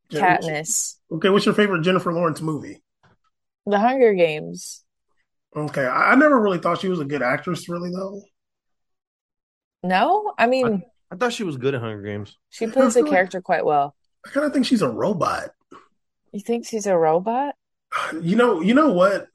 [0.09, 0.95] Jen- Katniss.
[1.11, 2.81] Okay, what's your favorite Jennifer Lawrence movie?
[3.65, 4.83] The Hunger Games.
[5.55, 8.21] Okay, I, I never really thought she was a good actress, really though.
[9.83, 12.37] No, I mean I thought she was good at Hunger Games.
[12.49, 13.95] she plays the character quite well.
[14.25, 15.51] I kind of think she's a robot.
[16.31, 17.55] You think she's a robot?
[18.21, 19.27] You know, you know what?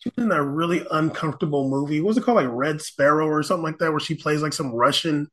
[0.00, 2.00] She was in that really uncomfortable movie.
[2.00, 2.36] What was it called?
[2.36, 5.28] Like Red Sparrow or something like that, where she plays like some Russian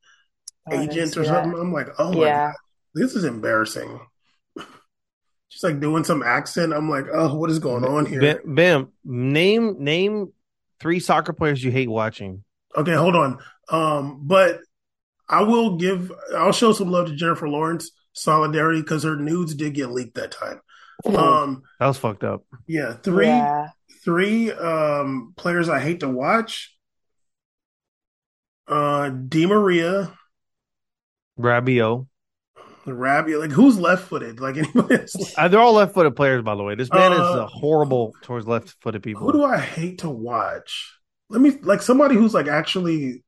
[0.67, 1.43] Oh, agent see or that.
[1.43, 1.59] something.
[1.59, 2.47] I'm like, oh my Yeah.
[2.47, 2.55] god,
[2.93, 3.99] this is embarrassing.
[5.49, 6.73] She's like doing some accent.
[6.73, 8.21] I'm like, oh, what is going on here?
[8.21, 10.33] Bam, Bam, name name
[10.79, 12.43] three soccer players you hate watching.
[12.75, 13.39] Okay, hold on.
[13.69, 14.59] Um, but
[15.29, 19.73] I will give, I'll show some love to Jennifer Lawrence solidarity because her nudes did
[19.73, 20.59] get leaked that time.
[21.05, 22.43] Um, That was fucked up.
[22.67, 23.69] yeah, three, Yeah.
[24.03, 26.75] three um players I hate to watch.
[28.67, 30.11] Uh, Di Maria,
[31.39, 32.07] Rabiot.
[32.85, 34.39] Rabiot, like who's left footed?
[34.39, 34.95] Like anybody?
[34.95, 35.33] else?
[35.37, 36.75] Uh, they're all left-footed players, by the way.
[36.75, 39.23] This man is Uh, uh, horrible towards left-footed people.
[39.23, 40.97] Who do I hate to watch?
[41.29, 43.23] Let me like somebody who's like actually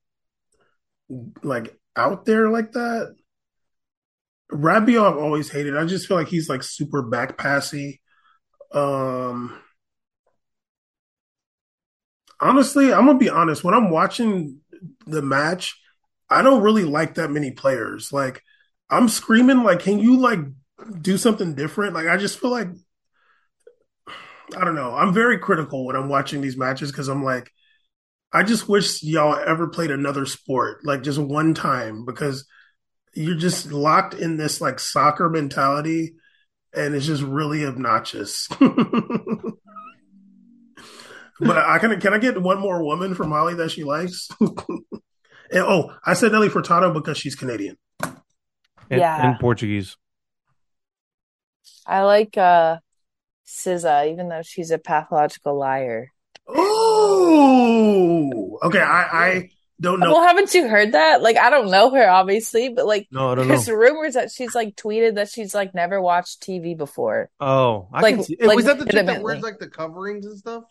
[1.43, 3.15] like out there like that.
[4.51, 5.77] Rabiot, I've always hated.
[5.77, 8.01] I just feel like he's like super back passy.
[8.71, 9.59] Um,
[12.39, 13.63] honestly, I'm gonna be honest.
[13.63, 14.59] When I'm watching
[15.05, 15.79] the match,
[16.29, 18.11] I don't really like that many players.
[18.13, 18.43] Like,
[18.89, 20.39] I'm screaming, like, can you like
[21.01, 21.93] do something different?
[21.93, 22.69] Like, I just feel like
[24.57, 24.95] I don't know.
[24.95, 27.51] I'm very critical when I'm watching these matches because I'm like,
[28.33, 32.45] I just wish y'all ever played another sport, like just one time, because
[33.13, 36.15] you're just locked in this like soccer mentality
[36.73, 38.47] and it's just really obnoxious.
[38.59, 38.69] but
[41.57, 44.29] I can can I get one more woman from Holly that she likes?
[44.39, 44.53] and,
[45.55, 47.77] oh, I said Nelly Furtado because she's Canadian.
[48.01, 49.31] And, Yeah.
[49.31, 49.97] and Portuguese.
[51.85, 52.77] I like uh
[53.47, 56.11] SZA, even though she's a pathological liar.
[56.47, 58.81] Oh, okay.
[58.81, 59.49] I I
[59.81, 60.11] don't know.
[60.13, 61.21] Well, haven't you heard that?
[61.21, 63.55] Like, I don't know her, obviously, but like, No, I don't know.
[63.55, 67.29] there's rumors that she's like tweeted that she's like never watched TV before.
[67.39, 68.37] Oh, I Like- can see.
[68.41, 70.63] like was that the chick that wears like the coverings and stuff?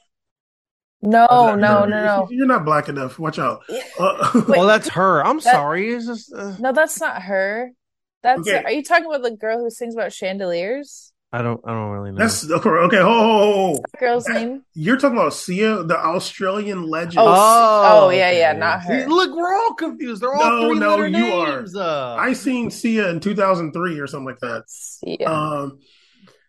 [1.01, 1.87] No, Or no, her?
[1.87, 2.29] no, no.
[2.31, 3.19] You're not black enough.
[3.19, 3.63] Watch out.
[4.01, 5.25] Uh, Well, that's her.
[5.25, 5.91] I'm That- sorry.
[5.95, 7.71] It's just uh, No, that's not her.
[8.23, 8.63] That's Okay.
[8.65, 11.13] are you talking about the girl who sings about chandeliers?
[11.31, 11.61] I don't.
[11.67, 12.19] I don't really know.
[12.19, 12.69] that's okay.
[12.71, 13.83] Okay, ho, ho, ho, ho.
[13.93, 14.63] That girl's name?
[14.73, 17.19] You're talking about Sia, the Australian legend.
[17.19, 19.03] Oh, Oh, oh, yeah, yeah, not her.
[19.03, 20.23] See, Look, we're all confused.
[20.23, 21.59] They're all No, three no, letter you are.
[21.59, 21.77] names.
[21.77, 24.65] Uh, I seen Sia in 2003 or something like that.
[25.03, 25.31] Yeah.
[25.31, 25.81] Um,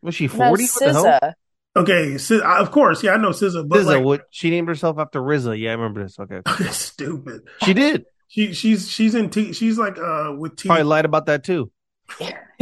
[0.02, 0.64] was she No, forty?
[0.64, 1.04] What the hell?
[1.06, 1.34] SZA.
[1.76, 3.86] okay, Si- of course, yeah, I know SZA, but RZA.
[3.86, 5.60] like, What she named herself after RZA?
[5.60, 6.18] Yeah, I remember this.
[6.18, 6.40] Okay,
[6.72, 7.42] stupid.
[7.66, 8.06] she did.
[8.30, 9.52] She she's she's in T.
[9.52, 10.70] She's like uh with T.
[10.70, 11.70] Probably lied about that too.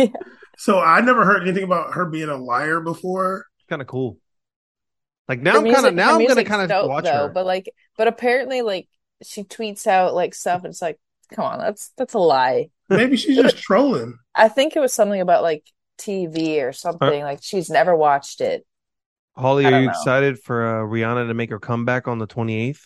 [0.58, 3.45] So I never heard anything about her being a liar before.
[3.70, 4.18] Kind of cool.
[5.28, 7.30] Like now, Her I'm kind of now I'm gonna kind of watch though, her.
[7.30, 8.88] But like, but apparently, like,
[9.24, 10.64] she tweets out like stuff.
[10.64, 10.99] And it's like,
[11.34, 12.70] come on, that's that's a lie.
[12.89, 14.18] Maybe she's just trolling.
[14.34, 15.64] I think it was something about like
[15.99, 17.24] TV or something.
[17.24, 18.66] Like she's never watched it.
[19.36, 19.91] Holly, are you know.
[19.91, 22.82] excited for uh, Rihanna to make her comeback on the 28th?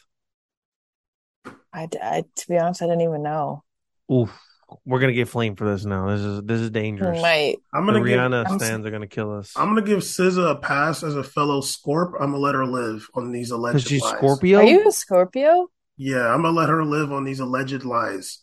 [1.74, 3.64] I, I to be honest, I didn't even know.
[4.12, 4.38] Oof,
[4.86, 6.08] we're gonna get flamed for this now.
[6.10, 7.18] This is this is dangerous.
[7.18, 7.56] We might.
[7.74, 9.54] I'm gonna give Rihanna I'm- stands are gonna kill us.
[9.56, 12.14] I'm gonna give SZA a pass as a fellow Scorp.
[12.20, 14.18] I'm gonna let her live on these alleged she's lies.
[14.18, 14.60] Scorpio.
[14.60, 15.68] Are you a Scorpio?
[15.98, 18.40] Yeah, I'm gonna let her live on these alleged lies.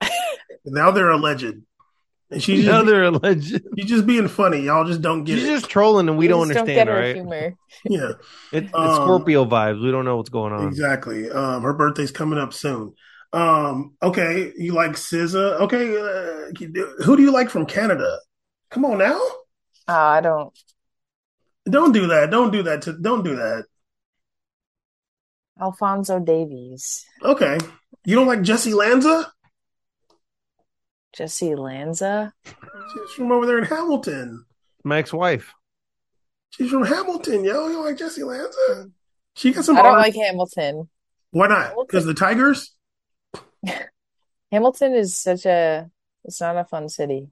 [0.64, 1.44] now they're alleged,
[2.30, 3.60] and she's just, Another alleged.
[3.78, 4.60] she's just being funny.
[4.62, 5.52] Y'all just don't get She's it.
[5.60, 7.14] just trolling, and we You don't just understand, don't get right?
[7.16, 7.54] humor.
[7.84, 8.12] Yeah,
[8.52, 9.82] It, it's Um, Scorpio vibes.
[9.82, 10.68] We don't know what's going on.
[10.68, 11.30] exactly.
[11.30, 12.94] Um, her birthday's coming up soon.
[13.32, 15.60] Um, okay, you like SZA?
[15.60, 18.18] Okay, uh, who do you like from Canada?
[18.70, 19.20] Come on now,
[19.88, 20.52] Uh, I don't.
[21.64, 22.30] don't do that.
[22.30, 22.82] Don't do that.
[22.82, 23.64] To, don't do that.
[25.60, 27.58] Alfonso Davies, Okay,
[28.04, 29.30] you don't like Jessy Lanza?
[31.14, 32.32] Jessy Lanza.
[32.46, 34.44] She's from over there in Hamilton.
[34.84, 35.52] My ex-wife.
[36.50, 37.66] She's from Hamilton, yo.
[37.68, 38.90] You don't like Jessy Lanza?
[39.36, 39.76] She got some.
[39.76, 40.88] I don't art- like Hamilton.
[41.32, 41.74] Why not?
[41.86, 42.74] Because the Tigers.
[44.52, 45.90] Hamilton is such a.
[46.24, 47.28] It's not a fun city.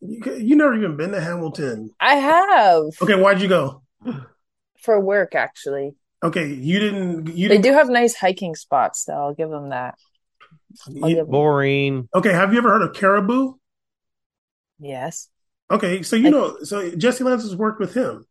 [0.00, 1.90] You, you never even been to Hamilton.
[2.00, 3.82] I have Okay, why'd you go?
[4.80, 5.94] for work actually.
[6.22, 7.26] Okay, you didn't.
[7.28, 7.62] You They didn't.
[7.64, 9.14] do have nice hiking spots, though.
[9.14, 9.94] I'll give them that.
[10.86, 11.30] I'll you- give them.
[11.30, 12.08] Boring.
[12.14, 13.54] okay, have you ever heard of Caribou?
[14.80, 15.28] Yes.
[15.70, 18.24] Okay, so you know, so Jessy Lanza's worked with him.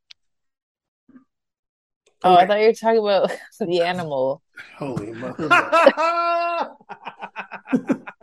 [2.24, 4.42] Oh, I thought you were talking about the animal.
[4.78, 5.48] Holy mother!
[5.52, 6.68] I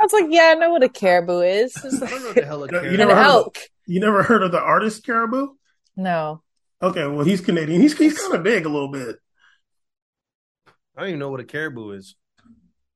[0.00, 1.74] was like, yeah, I know what a caribou is.
[1.84, 3.16] It's I don't know the hell a You carrot an never is.
[3.16, 3.56] heard of-
[3.86, 5.48] you never heard of the artist Caribou?
[5.96, 6.42] No.
[6.82, 7.80] Okay, well he's Canadian.
[7.82, 9.16] He's he's kind of big a little bit.
[10.96, 12.14] I don't even know what a caribou is.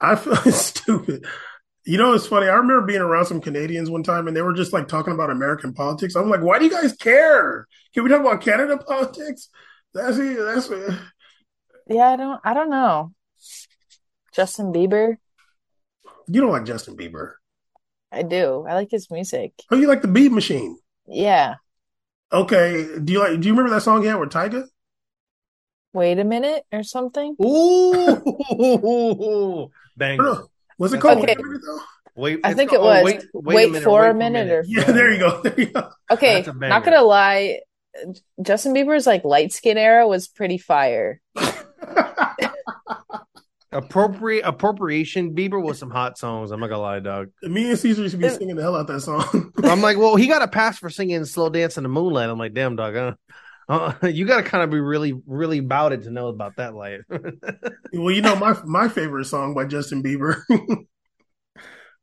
[0.00, 1.26] I feel stupid.
[1.84, 2.46] You know, it's funny.
[2.48, 5.30] I remember being around some Canadians one time, and they were just like talking about
[5.30, 6.14] American politics.
[6.16, 7.66] I'm like, why do you guys care?
[7.94, 9.48] Can we talk about Canada politics?
[9.94, 10.36] That's it.
[10.38, 10.94] That's it.
[11.88, 12.40] Yeah, I don't.
[12.44, 13.12] I don't know.
[14.32, 15.16] Justin Bieber.
[16.26, 17.32] You don't like Justin Bieber.
[18.12, 18.64] I do.
[18.68, 19.52] I like his music.
[19.70, 20.78] Oh, you like the Beat Machine?
[21.06, 21.56] Yeah.
[22.32, 22.86] Okay.
[23.02, 23.40] Do you like?
[23.40, 24.64] Do you remember that song he had with Tyga?
[25.92, 27.34] Wait a minute or something.
[27.42, 30.20] Ooh, bang!
[30.20, 30.44] Or
[30.78, 31.18] was it called?
[31.18, 31.34] Okay.
[31.34, 31.60] Wait a minute.
[32.14, 33.26] Wait, I think called- it was.
[33.34, 35.40] oh, wait minute, for wait a minute, or Yeah, there you go.
[35.42, 35.88] There you go.
[36.10, 36.34] okay.
[36.36, 36.68] That's a banger.
[36.68, 37.60] Not gonna lie,
[38.42, 41.20] Justin Bieber's like light skin era was pretty fire.
[43.78, 45.36] Appropriate appropriation.
[45.36, 46.50] Bieber with some hot songs.
[46.50, 47.28] I'm not gonna lie, dog.
[47.42, 49.52] Me and Caesar should to be singing the hell out that song.
[49.62, 52.38] I'm like, well, he got a pass for singing "Slow Dance in the Moonlight." I'm
[52.38, 52.96] like, damn, dog.
[52.96, 53.12] Uh,
[53.68, 56.74] uh, you got to kind of be really, really about it to know about that
[56.74, 57.00] light.
[57.92, 60.42] well, you know my my favorite song by Justin Bieber.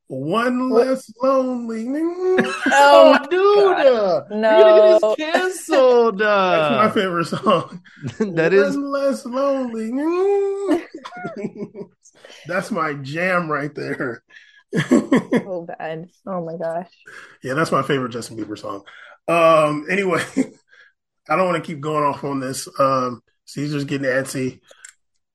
[0.08, 0.88] One What?
[0.88, 1.86] less lonely.
[2.68, 4.58] Oh, dude, uh, No.
[4.58, 6.20] you're gonna get us canceled.
[6.20, 7.82] That's my favorite song.
[8.36, 9.92] that is One less lonely.
[12.48, 14.24] that's my jam right there.
[14.90, 16.10] so bad.
[16.26, 16.90] Oh my gosh.
[17.44, 18.84] yeah, that's my favorite Justin Bieber song.
[19.28, 20.24] Um, anyway,
[21.30, 22.68] I don't want to keep going off on this.
[22.80, 24.60] Um, Caesar's getting antsy.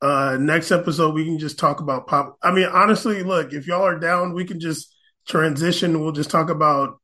[0.02, 2.38] Uh, next episode we can just talk about pop.
[2.42, 4.94] I mean, honestly, look, if y'all are down, we can just
[5.28, 6.00] transition.
[6.00, 6.98] We'll just talk about.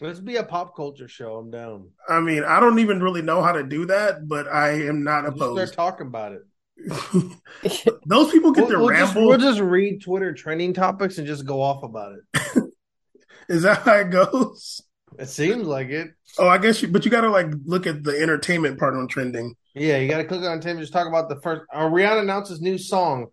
[0.00, 1.36] let's be a pop culture show.
[1.36, 1.90] I'm down.
[2.08, 5.24] I mean, I don't even really know how to do that, but I am not
[5.24, 5.74] Just start opposed.
[5.74, 6.42] talking about it.
[8.06, 9.28] Those people get We'll, to we'll just, ramble.
[9.28, 12.64] we'll just read Twitter trending topics and just go off about it.
[13.48, 14.80] Is that how it goes?
[15.22, 16.10] It seems like it.
[16.36, 19.06] Oh, I guess you, but you got to like look at the entertainment part on
[19.06, 19.54] trending.
[19.72, 20.80] Yeah, you got to click on Tim.
[20.80, 21.62] Just talk about the first.
[21.72, 23.28] Uh, Rihanna announces new song,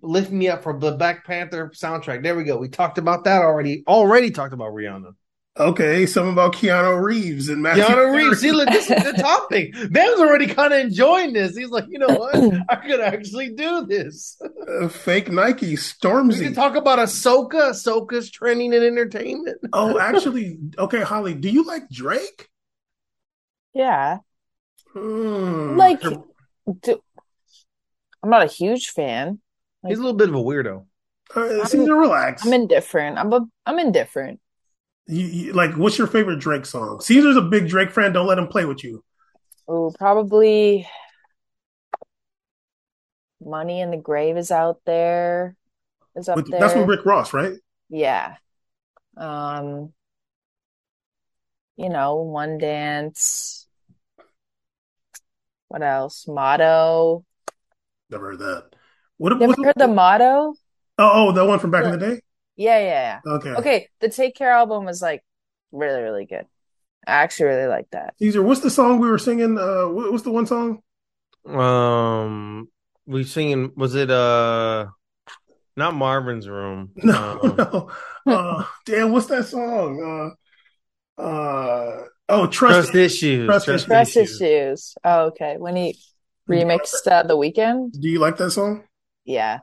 [0.00, 2.22] "Lift Me Up" for the Black Panther soundtrack.
[2.22, 2.56] There we go.
[2.56, 3.84] We talked about that already.
[3.86, 5.12] Already talked about Rihanna.
[5.56, 7.84] Okay, something about Keanu Reeves and Matthew.
[7.84, 8.24] Keanu Reeves.
[8.24, 8.36] Perry.
[8.36, 9.72] See, look, this is the topic.
[9.92, 11.56] Ben's already kind of enjoying this.
[11.56, 12.34] He's like, you know what?
[12.68, 14.36] I could actually do this.
[14.68, 16.42] Uh, fake Nike, We Stormzy.
[16.42, 17.70] can talk about Ahsoka.
[17.70, 19.58] Ahsoka's trending in entertainment.
[19.72, 22.48] oh, actually, okay, Holly, do you like Drake?
[23.74, 24.18] Yeah.
[24.92, 25.76] Hmm.
[25.76, 27.00] Like, do,
[28.24, 29.38] I'm not a huge fan.
[29.86, 30.86] He's a little bit of a weirdo.
[31.34, 32.44] Uh, seem to relax.
[32.44, 33.18] I'm indifferent.
[33.18, 34.40] I'm a, I'm indifferent.
[35.06, 37.00] You, you, like, what's your favorite Drake song?
[37.00, 38.12] Caesar's a big Drake fan.
[38.12, 39.04] Don't let him play with you.
[39.68, 40.88] Oh, probably
[43.42, 45.56] Money in the Grave is out there.
[46.16, 46.60] Is up With, there.
[46.60, 47.54] that's with Rick Ross, right?
[47.90, 48.36] Yeah.
[49.16, 49.92] Um,
[51.76, 53.66] you know, One Dance.
[55.68, 56.26] What else?
[56.28, 57.24] Motto.
[58.10, 58.64] Never heard that.
[59.16, 59.32] What?
[59.40, 60.54] You what's- heard the Motto?
[60.96, 62.20] Oh, oh, that one from back in the day.
[62.56, 63.50] Yeah, yeah, Okay.
[63.50, 63.56] yeah.
[63.58, 65.24] Okay, the Take Care album was like
[65.72, 66.46] really, really good.
[67.06, 68.14] I actually really like that.
[68.18, 69.58] Caesar, what's the song we were singing?
[69.58, 70.80] Uh, what, what's the one song?
[71.46, 72.68] Um,
[73.06, 73.72] we singing.
[73.76, 74.86] Was it uh,
[75.76, 76.92] not Marvin's Room?
[77.04, 77.90] No, Um, no.
[78.32, 80.34] Uh, damn, what's that song?
[81.18, 82.94] Uh, uh, oh, trust, trust.
[82.94, 83.46] issues.
[83.46, 84.40] Trust Trust, Trust issues.
[84.40, 84.94] Issues.
[85.04, 85.56] Oh, okay.
[85.58, 85.98] When he
[86.48, 87.92] remixed uh, The Weeknd?
[88.00, 88.84] Do you like that song?
[89.24, 89.58] Yeah.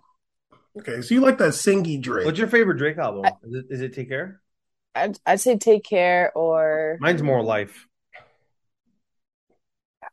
[0.79, 2.25] Okay, so you like that singy Drake?
[2.25, 3.25] What's your favorite Drake album?
[3.25, 4.41] I- Is it, is it Take Care?
[4.95, 7.87] I'd, I'd say Take Care or Mine's More Life.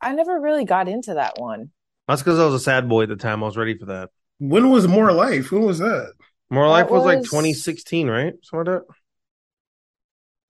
[0.01, 1.71] I never really got into that one.
[2.07, 3.43] That's because I was a sad boy at the time.
[3.43, 4.09] I was ready for that.
[4.39, 5.51] when was More Life?
[5.51, 6.13] When was that?
[6.49, 8.33] More That Life was, like 2016, right?
[8.41, 8.93] Something like that.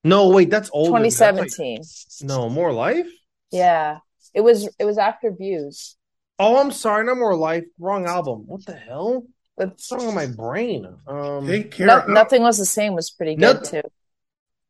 [0.04, 1.02] No, wait, that's older.
[1.04, 2.28] That's like- 2017.
[2.28, 3.10] no, More Life.
[3.52, 4.00] Yeah.
[4.34, 5.96] It was it was after Views.
[6.38, 7.66] Oh, I'm sorry, not More Life.
[7.80, 8.44] Wrong album.
[8.46, 9.26] What the hell?
[9.60, 10.88] But What's wrong with my brain?
[11.06, 11.86] Um, Take care.
[11.86, 13.82] no, nothing was the same was pretty good Noth- too.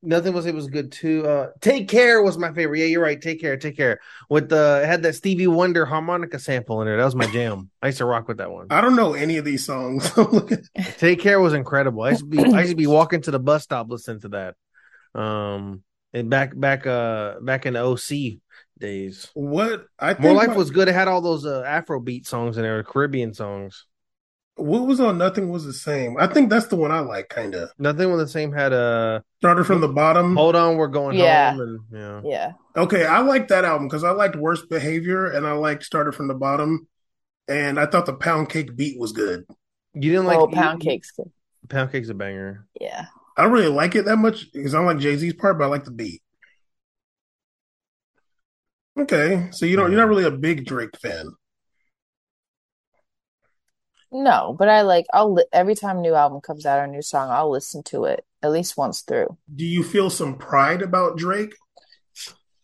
[0.02, 1.28] Nothing was it was good too.
[1.28, 2.80] Uh Take Care was my favorite.
[2.80, 3.22] Yeah, you're right.
[3.22, 4.00] Take Care, Take Care.
[4.30, 6.96] With the it had that Stevie Wonder harmonica sample in there.
[6.98, 7.70] That was my jam.
[7.82, 8.68] I used to rock with that one.
[8.72, 10.10] I don't know any of these songs.
[10.98, 12.02] Take Care was incredible.
[12.04, 14.30] I used to be I used to be walking to the bus stop listening to
[14.30, 14.56] that.
[15.22, 15.84] Um
[16.14, 18.40] and back back uh back in the OC
[18.80, 19.30] days.
[19.34, 20.88] what I think More Life my- was good.
[20.88, 23.86] It had all those uh, Afrobeat songs in there, Caribbean songs.
[24.60, 26.18] What was on Nothing Was the Same.
[26.20, 27.70] I think that's the one I like, kind of.
[27.78, 28.52] Nothing was the same.
[28.52, 30.36] Had a Started from the bottom.
[30.36, 31.52] hold on, we're going Yeah.
[31.52, 32.22] home, and yeah.
[32.24, 32.52] Yeah.
[32.82, 36.28] Okay, I like that album because I liked Worst Behavior and I liked Started from
[36.28, 36.88] the Bottom,
[37.48, 39.46] and I thought the Pound Cake beat was good.
[39.94, 41.32] You didn't like oh, Pound Cake's good.
[41.68, 42.68] Pound Cake's a banger.
[42.80, 43.06] Yeah.
[43.38, 45.66] I don't really like it that much because I don't like Jay Z's part, but
[45.66, 46.22] I like the beat.
[49.00, 51.32] Okay, so you don't you're not really a big Drake fan.
[54.12, 56.88] No, but I like I'll li- every time a new album comes out or a
[56.88, 59.38] new song, I'll listen to it at least once through.
[59.54, 61.54] Do you feel some pride about Drake?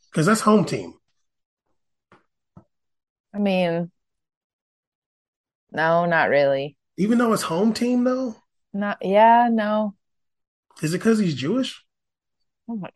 [0.10, 0.96] Because that's home team.
[3.34, 3.92] I mean,
[5.72, 6.78] no, not really.
[6.98, 8.36] Even though it's home team, though,
[8.74, 9.96] Not yeah, no.
[10.82, 11.84] is it because he's Jewish?
[12.68, 12.90] Oh my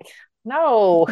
[0.49, 1.07] no.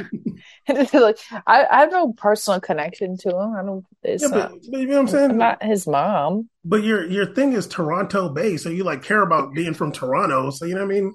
[0.68, 3.56] like I, I have no personal connection to him.
[3.56, 5.32] I don't it's Yeah, not, but, but you know what I'm saying.
[5.32, 6.50] I'm not his mom.
[6.66, 10.50] But your your thing is Toronto based, so you like care about being from Toronto.
[10.50, 11.14] So you know what I mean?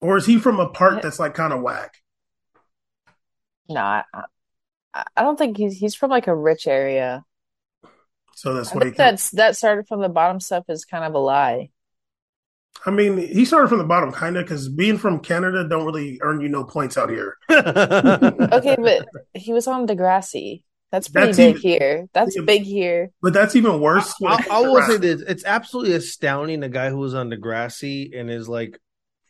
[0.00, 1.94] Or is he from a part that's like kind of whack?
[3.68, 4.02] No, I,
[4.94, 7.24] I don't think he's he's from like a rich area.
[8.34, 8.90] So that's why.
[8.90, 11.70] That's that started from the bottom stuff is kind of a lie.
[12.84, 16.18] I mean, he started from the bottom, kind of, because being from Canada don't really
[16.22, 17.36] earn you no points out here.
[17.50, 20.62] Okay, but he was on Degrassi.
[20.92, 22.06] That's pretty That's big even- here.
[22.12, 23.10] That's Yeah, big here.
[23.20, 24.14] But that's even worse.
[24.24, 26.60] I, I will say this: it's absolutely astounding.
[26.60, 28.78] The guy who was on Degrassi and is like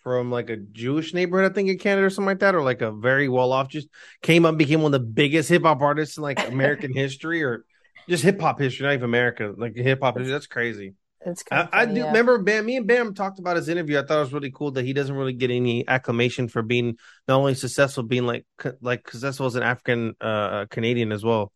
[0.02, 2.82] from like a Jewish neighborhood, I think in Canada or something like that, or like
[2.82, 3.88] a very well off, just
[4.22, 7.64] came up, became one of the biggest hip hop artists in like American history, or
[8.08, 10.32] just hip hop history, not even America, like hip hop history.
[10.32, 10.94] That's crazy.
[11.26, 12.06] It's I, kind I of do yeah.
[12.06, 12.64] remember Bam.
[12.66, 13.98] Me and Bam talked about his interview.
[13.98, 16.96] I thought it was really cool that he doesn't really get any acclamation for being
[17.26, 18.46] not only successful, being like
[18.80, 21.52] like successful as an African uh Canadian as well,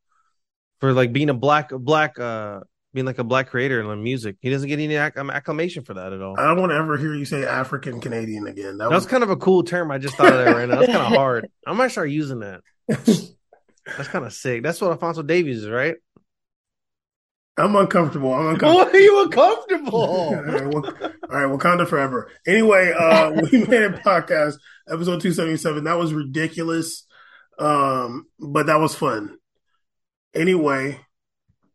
[0.80, 2.60] for like being a black black uh
[2.92, 4.36] being like a black creator in like music.
[4.40, 6.34] He doesn't get any acc- um, acclamation for that at all.
[6.38, 8.78] I don't want to ever hear you say African Canadian again.
[8.78, 9.92] That That was was kind of a cool term.
[9.92, 10.80] I just thought of that right now.
[10.80, 11.48] That's kind of hard.
[11.64, 12.62] I might start using that.
[13.96, 14.62] That's kind of sick.
[14.62, 15.94] That's what Alfonso Davies is, right?
[17.56, 18.32] I'm uncomfortable.
[18.32, 18.84] I'm uncomfortable.
[18.86, 20.34] Why are you all, uncomfortable?
[20.34, 22.30] right, Wak- all right, Wakanda forever.
[22.46, 24.54] Anyway, uh, we made a podcast,
[24.88, 25.84] episode 277.
[25.84, 27.06] That was ridiculous,
[27.58, 29.36] um, but that was fun.
[30.34, 31.00] Anyway,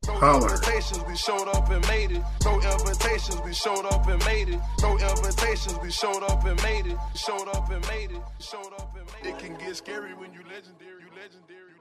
[0.08, 0.50] No Holler.
[0.54, 2.24] invitations, we showed up and made it.
[2.46, 4.60] No invitations, we showed up and made it.
[4.82, 6.98] No invitations, we showed up and made it.
[7.16, 8.22] Showed up and made it.
[8.40, 9.36] Showed up and made it.
[9.36, 11.75] It can get scary when you legendary, you legendary.